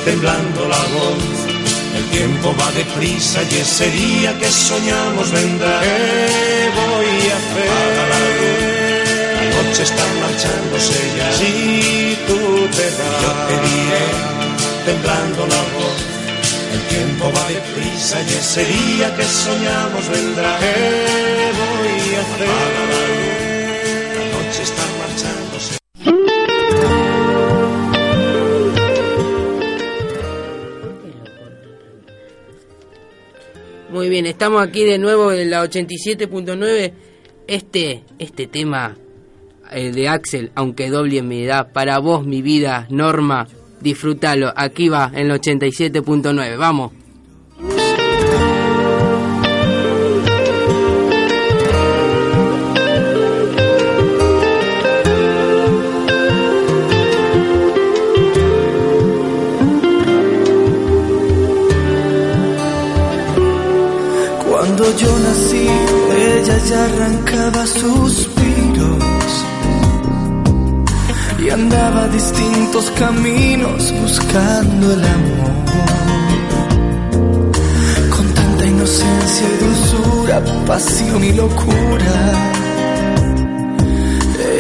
temblando 0.06 0.68
la 0.68 0.84
voz, 0.96 1.24
el 1.98 2.06
tiempo 2.18 2.56
va 2.60 2.72
deprisa 2.72 3.40
y 3.52 3.56
ese 3.58 3.90
día 3.92 4.38
que 4.40 4.50
soñamos 4.52 5.32
vendrá. 5.32 5.80
¿Qué 5.82 6.70
voy 6.80 7.14
a 7.34 7.38
hacer? 7.40 7.70
Apaga 7.72 8.04
la 8.14 8.20
luz, 8.38 8.58
la 9.38 9.44
noche 9.58 9.84
está 9.84 10.06
marchándose 10.24 11.00
ya. 11.18 11.34
Si 11.40 12.18
tú 12.28 12.40
te 12.78 12.86
vas, 12.98 13.16
yo 13.24 13.32
te 13.48 13.56
diré, 13.68 14.06
temblando 14.86 15.48
la 15.48 15.62
voz 15.78 16.07
tiempo 17.28 17.40
va 17.40 17.48
deprisa 17.48 18.22
y 18.22 18.26
ese 18.26 18.66
día 18.66 19.16
que 19.16 19.24
soñamos 19.24 20.10
vendrá. 20.10 20.58
¿Qué 20.60 21.52
voy 21.58 22.16
a 22.16 22.22
hacer? 22.22 22.48
La, 22.48 22.54
luz, 23.14 24.18
la 24.18 24.24
noche 24.38 24.64
está 24.64 24.84
marchándose. 25.00 25.78
Muy 33.90 34.10
bien, 34.10 34.26
estamos 34.26 34.62
aquí 34.62 34.84
de 34.84 34.98
nuevo 34.98 35.32
en 35.32 35.50
la 35.50 35.64
87.9. 35.64 36.94
Este, 37.48 38.04
este 38.20 38.48
tema 38.48 38.98
eh, 39.72 39.92
de 39.92 40.10
Axel, 40.10 40.52
aunque 40.56 40.90
doble 40.90 41.20
en 41.20 41.28
mi 41.28 41.44
edad, 41.44 41.72
para 41.72 42.00
vos 42.00 42.26
mi 42.26 42.42
vida, 42.42 42.88
Norma, 42.90 43.48
disfrútalo. 43.80 44.52
Aquí 44.56 44.90
va 44.90 45.12
en 45.14 45.32
el 45.32 45.40
87.9. 45.40 46.58
Vamos. 46.58 46.97
Yo 64.96 65.20
nací, 65.20 65.68
ella 65.68 66.58
ya 66.70 66.86
arrancaba 66.86 67.68
suspiros 67.68 69.04
y 71.44 71.50
andaba 71.50 72.08
distintos 72.08 72.90
caminos 72.92 73.94
buscando 74.02 74.94
el 74.94 75.04
amor. 75.04 75.54
Con 78.10 78.34
tanta 78.34 78.66
inocencia 78.66 79.48
y 79.48 79.58
dulzura, 79.66 80.42
pasión 80.66 81.24
y 81.24 81.34
locura, 81.34 82.18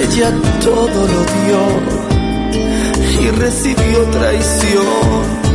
ella 0.02 0.32
todo 0.62 1.08
lo 1.14 1.22
dio 1.38 1.62
y 3.22 3.30
recibió 3.30 4.04
traición. 4.12 5.48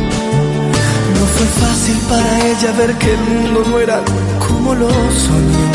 No 1.15 1.25
fue 1.35 1.47
fácil 1.61 1.97
para 2.09 2.49
ella 2.49 2.71
ver 2.79 2.97
que 2.97 3.13
el 3.13 3.21
mundo 3.21 3.63
no 3.69 3.79
era 3.79 4.01
como 4.53 4.75
lo 4.75 4.89
soñó. 4.89 5.71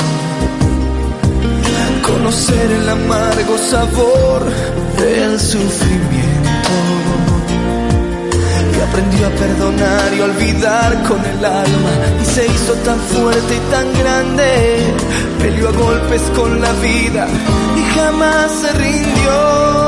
Conocer 2.02 2.70
el 2.70 2.88
amargo 2.88 3.58
sabor 3.58 4.42
del 4.98 5.38
sufrimiento. 5.38 6.74
Y 8.74 8.80
aprendió 8.80 9.26
a 9.26 9.30
perdonar 9.30 10.14
y 10.16 10.20
olvidar 10.20 11.02
con 11.08 11.20
el 11.24 11.44
alma. 11.44 11.92
Y 12.22 12.24
se 12.24 12.46
hizo 12.46 12.74
tan 12.88 12.98
fuerte 13.12 13.52
y 13.56 13.70
tan 13.70 13.86
grande. 14.00 14.50
Peleó 15.40 15.68
a 15.68 15.72
golpes 15.72 16.22
con 16.36 16.60
la 16.60 16.72
vida 16.74 17.26
y 17.76 17.82
jamás 17.96 18.50
se 18.60 18.72
rindió. 18.72 19.87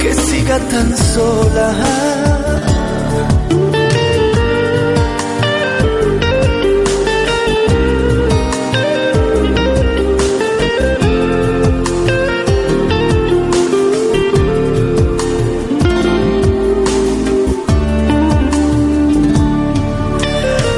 Que 0.00 0.14
siga 0.14 0.58
tan 0.58 0.96
sola. 0.96 1.68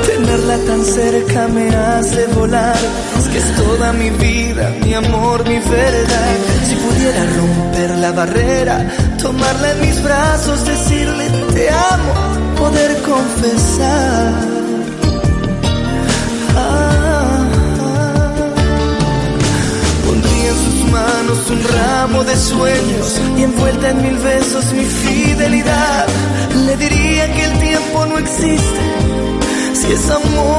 Tenerla 0.06 0.58
tan 0.66 0.84
cerca 0.84 1.48
me 1.48 1.68
hace 1.68 2.26
volar. 2.34 2.76
Es 3.18 3.28
que 3.28 3.38
es 3.38 3.56
toda 3.56 3.92
mi 3.92 4.10
vida, 4.10 4.74
mi 4.84 4.94
amor, 4.94 5.46
mi 5.48 5.58
verdad. 5.58 6.57
Pudiera 6.98 7.24
romper 7.26 7.90
la 7.98 8.10
barrera, 8.10 8.84
tomarla 9.22 9.70
en 9.70 9.80
mis 9.82 10.02
brazos, 10.02 10.66
decirle 10.66 11.26
te 11.54 11.70
amo, 11.70 12.12
poder 12.58 12.90
confesar. 13.02 14.32
Ah, 16.56 17.38
Pondría 20.04 20.48
en 20.48 20.56
sus 20.56 20.90
manos 20.90 21.38
un 21.50 21.62
ramo 21.78 22.24
de 22.24 22.36
sueños 22.36 23.20
y 23.38 23.42
envuelta 23.44 23.90
en 23.90 24.02
mil 24.02 24.18
besos 24.18 24.72
mi 24.72 24.84
fidelidad. 24.84 26.06
Le 26.66 26.76
diría 26.78 27.32
que 27.32 27.44
el 27.44 27.58
tiempo 27.60 28.06
no 28.06 28.18
existe 28.18 28.80
si 29.72 29.92
es 29.92 30.10
amor 30.10 30.57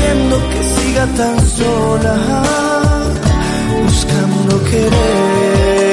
Entiendo 0.00 0.40
que 0.48 0.62
siga 0.62 1.06
tan 1.14 1.46
sola, 1.46 2.42
buscando 3.84 4.64
querer. 4.64 5.89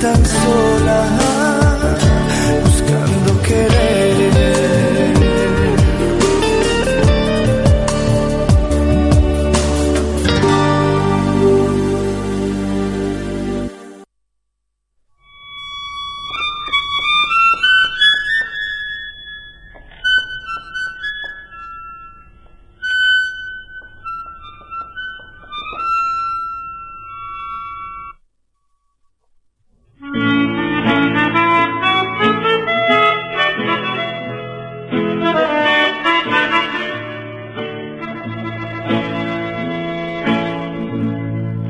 tan 0.00 0.24
sola. 0.24 1.19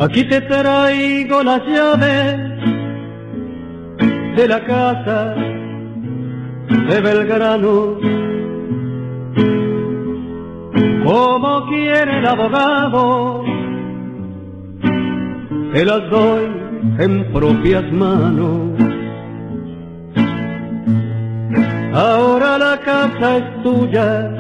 Aquí 0.01 0.25
te 0.25 0.41
traigo 0.41 1.43
las 1.43 1.61
llaves 1.67 2.37
de 4.35 4.49
la 4.49 4.65
casa 4.65 5.35
de 6.89 7.01
Belgrano. 7.03 7.99
Como 11.05 11.67
quiere 11.69 12.19
el 12.19 12.27
abogado, 12.27 13.45
te 15.75 15.85
las 15.85 16.11
doy 16.11 16.47
en 16.99 17.33
propias 17.35 17.93
manos. 17.93 18.71
Ahora 21.93 22.57
la 22.57 22.81
casa 22.81 23.37
es 23.37 23.63
tuya, 23.63 24.31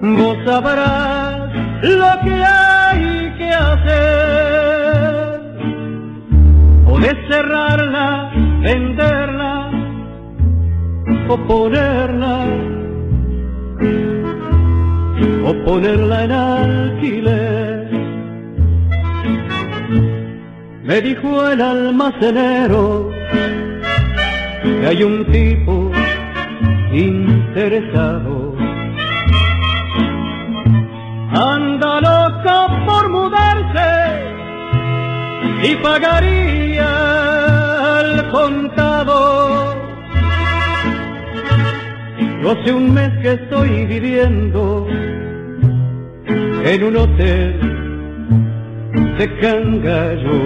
vos 0.00 0.36
sabrás 0.44 1.52
lo 1.82 2.20
que 2.24 2.44
hay 2.44 3.32
que 3.38 3.50
hacer. 3.50 5.40
Podés 6.84 7.16
cerrarla, 7.28 8.32
venderla 8.62 9.70
o 11.28 11.36
ponerla, 11.46 12.46
o 15.44 15.64
ponerla 15.64 16.24
en 16.24 16.32
alquiler. 16.32 17.90
Me 20.84 21.00
dijo 21.00 21.48
el 21.50 21.60
almacenero 21.60 23.10
que 24.62 24.86
hay 24.86 25.02
un 25.02 25.24
tipo 25.32 25.90
interesado. 26.92 28.55
Anda 31.36 32.00
loco 32.00 32.56
por 32.86 33.10
mudarse 33.10 33.90
y 35.64 35.74
pagaría 35.76 36.88
al 37.98 38.30
contado. 38.30 39.74
Yo 42.40 42.52
hace 42.52 42.72
un 42.72 42.94
mes 42.94 43.12
que 43.20 43.32
estoy 43.32 43.84
viviendo 43.84 44.86
en 46.64 46.84
un 46.84 46.96
hotel 46.96 47.60
de 49.18 49.38
Cangallo. 49.38 50.40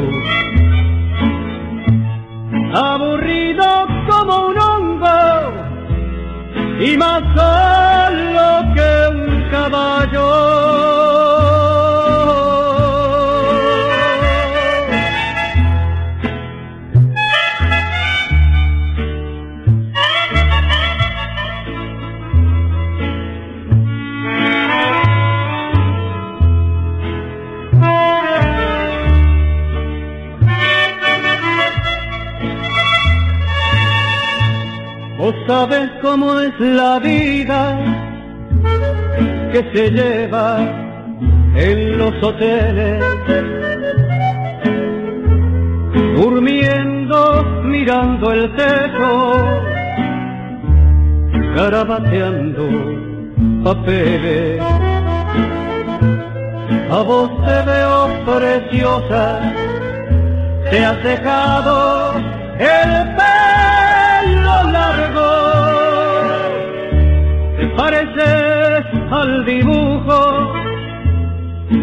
Aburrido 2.75 3.87
como 4.09 4.47
un 4.49 4.59
hongo 4.59 5.53
y 6.81 6.97
más 6.97 7.23
solo 7.37 8.75
que 8.75 8.91
un 9.15 9.51
caballo. 9.51 10.60
Sabes 35.51 35.91
cómo 36.01 36.39
es 36.39 36.55
la 36.61 37.01
vida 37.01 37.61
que 39.53 39.61
se 39.75 39.91
lleva 39.91 40.59
en 41.57 41.99
los 41.99 42.15
hoteles, 42.23 43.03
durmiendo, 46.15 47.19
mirando 47.65 48.33
el 48.33 48.55
techo, 48.55 49.13
garabateando 51.57 52.65
papeles. 53.65 54.63
A 56.93 57.03
vos 57.11 57.29
te 57.47 57.59
veo 57.73 57.99
preciosa, 58.25 59.25
te 60.71 60.85
has 60.85 61.03
dejado 61.03 62.15
el 62.57 63.10
pareces 67.81 68.85
al 69.11 69.47
dibujo 69.47 70.53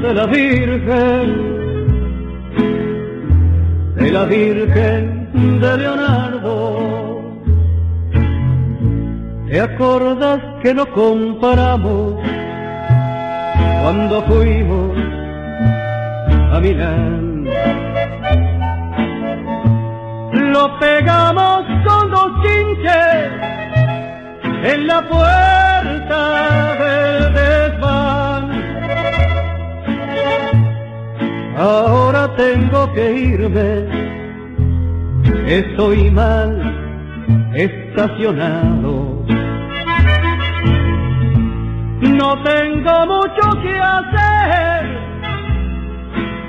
de 0.04 0.14
la 0.14 0.26
Virgen, 0.28 1.26
de 3.96 4.12
la 4.12 4.26
Virgen 4.26 5.60
de 5.60 5.78
Leonardo. 5.78 6.56
¿Te 9.50 9.60
acordas 9.60 10.40
que 10.62 10.72
no 10.76 10.86
comparamos 10.92 12.14
cuando 13.82 14.22
fuimos 14.30 14.92
a 16.54 16.60
Milán? 16.60 17.48
Lo 20.54 20.64
pegamos 20.80 21.66
con 21.88 22.12
dos 22.12 22.32
chinches 22.44 23.48
en 24.64 24.86
la 24.86 25.02
Ahora 31.58 32.36
tengo 32.36 32.94
que 32.94 33.12
irme, 33.14 33.88
estoy 35.48 36.12
mal 36.12 36.52
estacionado. 37.56 39.26
No 42.02 42.44
tengo 42.44 43.06
mucho 43.08 43.62
que 43.64 43.80
hacer, 43.80 45.00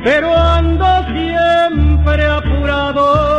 pero 0.05 0.37
ando 0.37 0.87
siempre 1.15 2.27
apurado. 2.27 3.38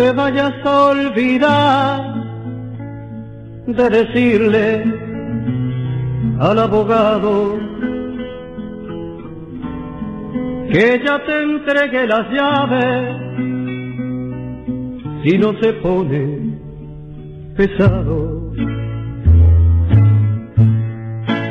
Te 0.00 0.12
vayas 0.12 0.54
a 0.64 0.84
olvidar 0.92 2.14
de 3.66 3.90
decirle 3.90 4.84
al 6.40 6.58
abogado 6.58 7.58
que 10.72 11.02
ya 11.04 11.22
te 11.26 11.42
entregué 11.42 12.06
las 12.06 12.26
llaves 12.30 13.16
si 15.22 15.36
no 15.36 15.52
se 15.60 15.70
pone 15.84 16.22
pesado. 17.58 18.54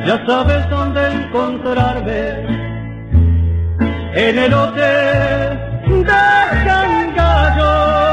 Ya 0.07 0.25
sabes 0.25 0.69
dónde 0.71 1.01
encontrarme 1.21 2.23
en 4.15 4.39
el 4.39 4.53
hotel 4.55 5.59
de 5.87 6.65
Cangallo. 6.65 8.09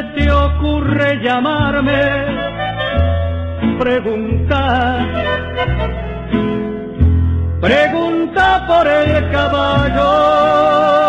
Se 0.00 0.06
te 0.14 0.30
ocurre 0.30 1.20
llamarme, 1.22 2.24
pregunta, 3.78 5.06
pregunta 7.60 8.64
por 8.66 8.86
el 8.86 9.30
caballo. 9.30 10.99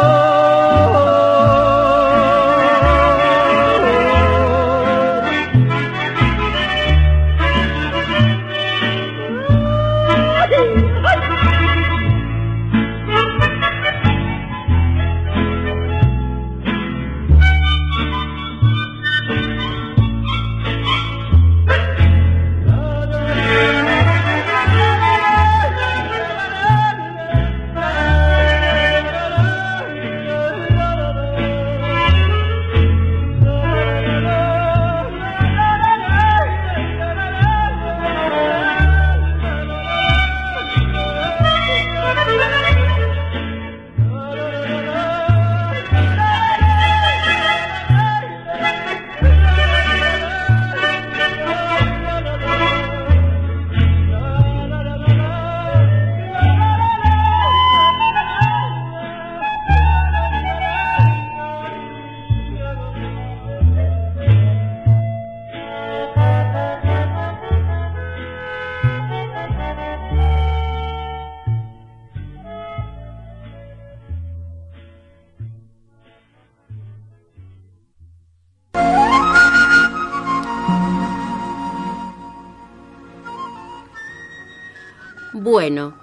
Bueno, 85.62 85.94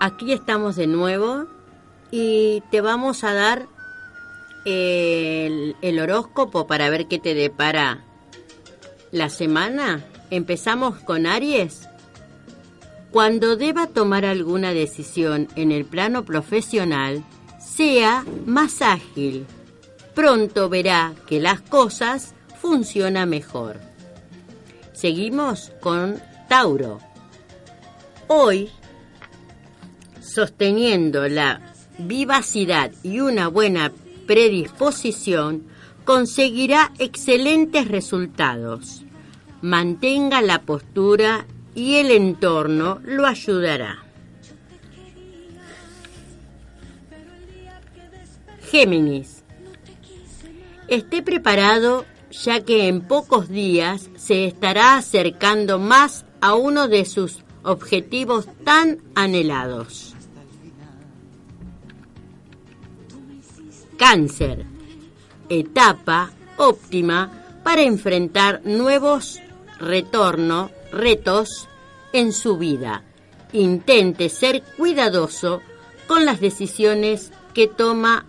aquí 0.00 0.34
estamos 0.34 0.76
de 0.76 0.86
nuevo 0.86 1.46
y 2.10 2.62
te 2.70 2.82
vamos 2.82 3.24
a 3.24 3.32
dar 3.32 3.66
el, 4.66 5.76
el 5.80 5.98
horóscopo 5.98 6.66
para 6.66 6.90
ver 6.90 7.08
qué 7.08 7.18
te 7.18 7.32
depara 7.32 8.04
la 9.10 9.30
semana. 9.30 10.04
Empezamos 10.28 10.98
con 10.98 11.24
Aries. 11.24 11.88
Cuando 13.10 13.56
deba 13.56 13.86
tomar 13.86 14.26
alguna 14.26 14.74
decisión 14.74 15.48
en 15.56 15.72
el 15.72 15.86
plano 15.86 16.26
profesional, 16.26 17.24
sea 17.58 18.26
más 18.44 18.82
ágil. 18.82 19.46
Pronto 20.14 20.68
verá 20.68 21.14
que 21.26 21.40
las 21.40 21.62
cosas 21.62 22.34
funcionan 22.60 23.30
mejor. 23.30 23.80
Seguimos 24.92 25.72
con 25.80 26.20
Tauro. 26.50 26.98
Hoy, 28.30 28.70
sosteniendo 30.28 31.28
la 31.28 31.60
vivacidad 31.98 32.92
y 33.02 33.20
una 33.20 33.48
buena 33.48 33.92
predisposición, 34.26 35.64
conseguirá 36.04 36.92
excelentes 36.98 37.88
resultados. 37.88 39.02
Mantenga 39.62 40.40
la 40.40 40.62
postura 40.62 41.46
y 41.74 41.96
el 41.96 42.10
entorno 42.10 43.00
lo 43.04 43.26
ayudará. 43.26 44.04
Géminis. 48.70 49.42
Esté 50.88 51.22
preparado 51.22 52.04
ya 52.30 52.60
que 52.60 52.88
en 52.88 53.00
pocos 53.00 53.48
días 53.48 54.10
se 54.16 54.46
estará 54.46 54.96
acercando 54.96 55.78
más 55.78 56.24
a 56.40 56.54
uno 56.54 56.88
de 56.88 57.04
sus 57.04 57.42
objetivos 57.62 58.46
tan 58.64 58.98
anhelados. 59.14 60.14
Cáncer. 63.98 64.64
Etapa 65.48 66.30
óptima 66.56 67.60
para 67.64 67.82
enfrentar 67.82 68.62
nuevos 68.64 69.40
retornos, 69.78 70.70
retos 70.92 71.68
en 72.12 72.32
su 72.32 72.56
vida. 72.56 73.02
Intente 73.52 74.28
ser 74.28 74.62
cuidadoso 74.76 75.60
con 76.06 76.24
las 76.24 76.40
decisiones 76.40 77.32
que 77.52 77.66
toma, 77.66 78.24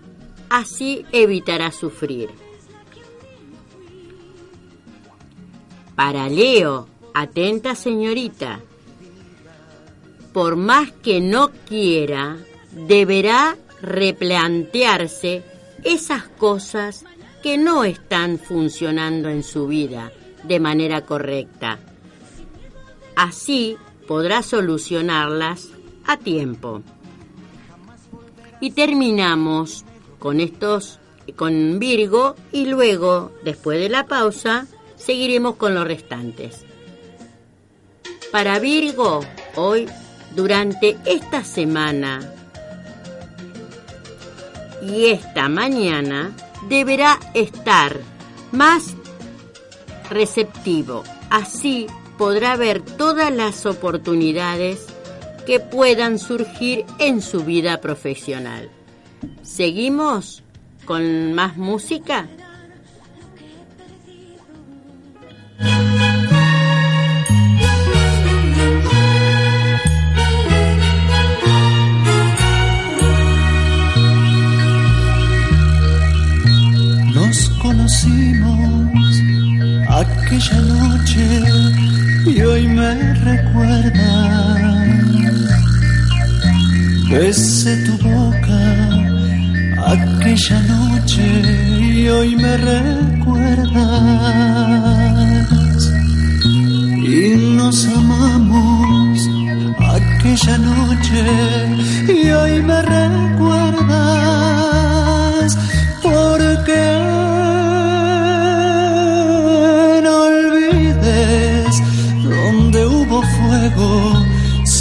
así 0.49 1.05
evitará 1.11 1.71
sufrir. 1.71 2.29
Para 5.95 6.29
Leo, 6.29 6.87
atenta 7.13 7.75
señorita, 7.75 8.59
por 10.33 10.55
más 10.55 10.91
que 10.91 11.21
no 11.21 11.51
quiera, 11.67 12.37
deberá 12.71 13.57
replantearse 13.81 15.43
esas 15.83 16.23
cosas 16.23 17.05
que 17.41 17.57
no 17.57 17.83
están 17.83 18.37
funcionando 18.37 19.29
en 19.29 19.43
su 19.43 19.67
vida 19.67 20.11
de 20.43 20.59
manera 20.59 21.05
correcta. 21.05 21.79
Así 23.15 23.77
podrá 24.07 24.43
solucionarlas 24.43 25.69
a 26.05 26.17
tiempo. 26.17 26.81
Y 28.61 28.71
terminamos 28.71 29.85
con 30.19 30.39
estos 30.39 30.99
con 31.35 31.79
Virgo 31.79 32.35
y 32.51 32.65
luego, 32.65 33.31
después 33.43 33.79
de 33.79 33.89
la 33.89 34.07
pausa, 34.07 34.67
seguiremos 34.95 35.55
con 35.55 35.75
los 35.75 35.85
restantes. 35.85 36.65
Para 38.31 38.59
Virgo, 38.59 39.21
hoy, 39.55 39.87
durante 40.35 40.97
esta 41.05 41.43
semana 41.43 42.33
y 44.81 45.07
esta 45.07 45.49
mañana, 45.49 46.35
deberá 46.67 47.19
estar 47.33 47.99
más 48.51 48.95
receptivo. 50.09 51.03
Así 51.29 51.87
podrá 52.17 52.55
ver 52.55 52.81
todas 52.81 53.33
las 53.33 53.65
oportunidades 53.65 54.87
que 55.45 55.59
puedan 55.59 56.19
surgir 56.19 56.85
en 56.99 57.21
su 57.21 57.43
vida 57.43 57.81
profesional. 57.81 58.69
¿Seguimos 59.41 60.43
con 60.85 61.33
más 61.33 61.57
música? 61.57 62.27
Conocimos 77.89 79.23
aquella 79.89 80.61
noche 80.61 81.25
y 82.25 82.41
hoy 82.41 82.67
me 82.67 83.13
recuerdas. 83.15 84.89
Besé 87.09 87.75
tu 87.85 87.97
boca 87.97 88.61
aquella 89.87 90.61
noche 90.61 91.23
y 91.81 92.07
hoy 92.09 92.35
me 92.35 92.57
recuerdas. 92.57 93.79
Y 96.45 97.35
nos 97.55 97.87
amamos 97.87 99.27
aquella 99.79 100.57
noche 100.59 101.23
y 102.07 102.29
hoy 102.29 102.61
me 102.61 102.81
recuerdas. 102.83 103.79
Porque 106.03 107.08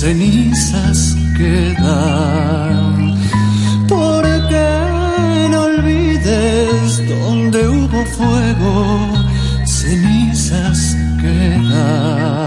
cenizas 0.00 1.16
quedan. 1.36 3.16
Porque 3.88 4.68
no 5.50 5.62
olvides 5.62 7.02
donde 7.08 7.66
hubo 7.66 8.04
fuego, 8.16 8.76
cenizas 9.66 10.96
quedan. 11.20 12.37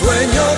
Sueño 0.00 0.49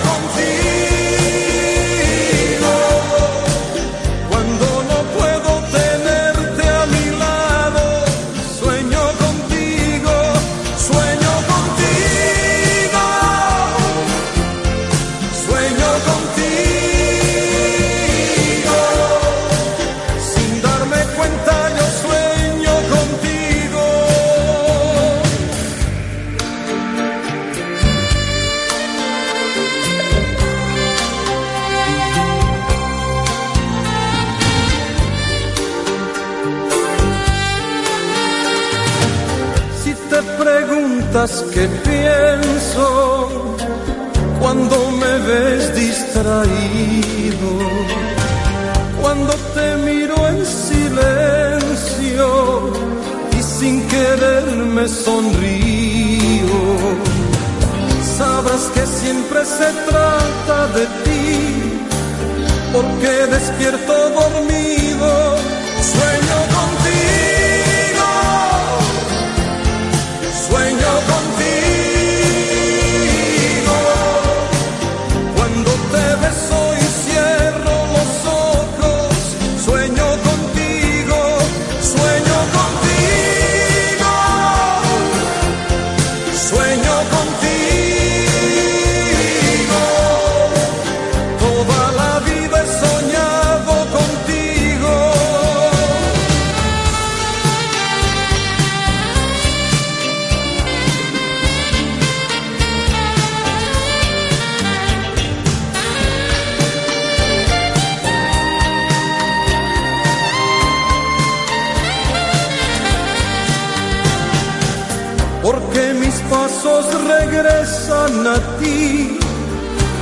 regresan 117.33 118.27
a 118.27 118.37
ti 118.59 119.17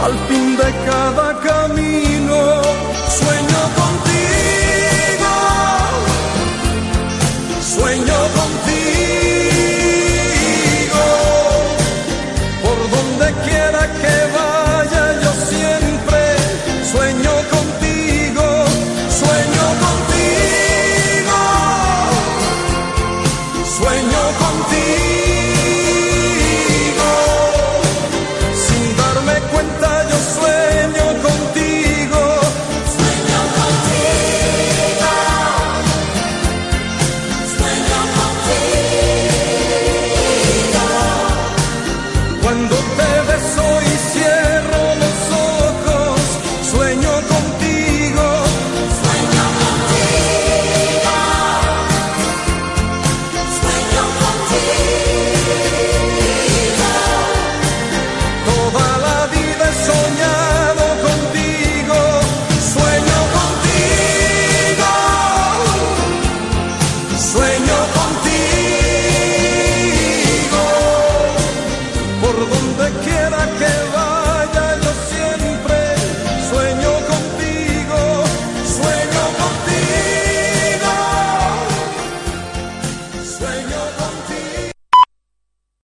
al 0.03 0.15
fin 0.27 0.57
de 0.57 0.69
cada 0.85 1.39
camino. 1.39 2.70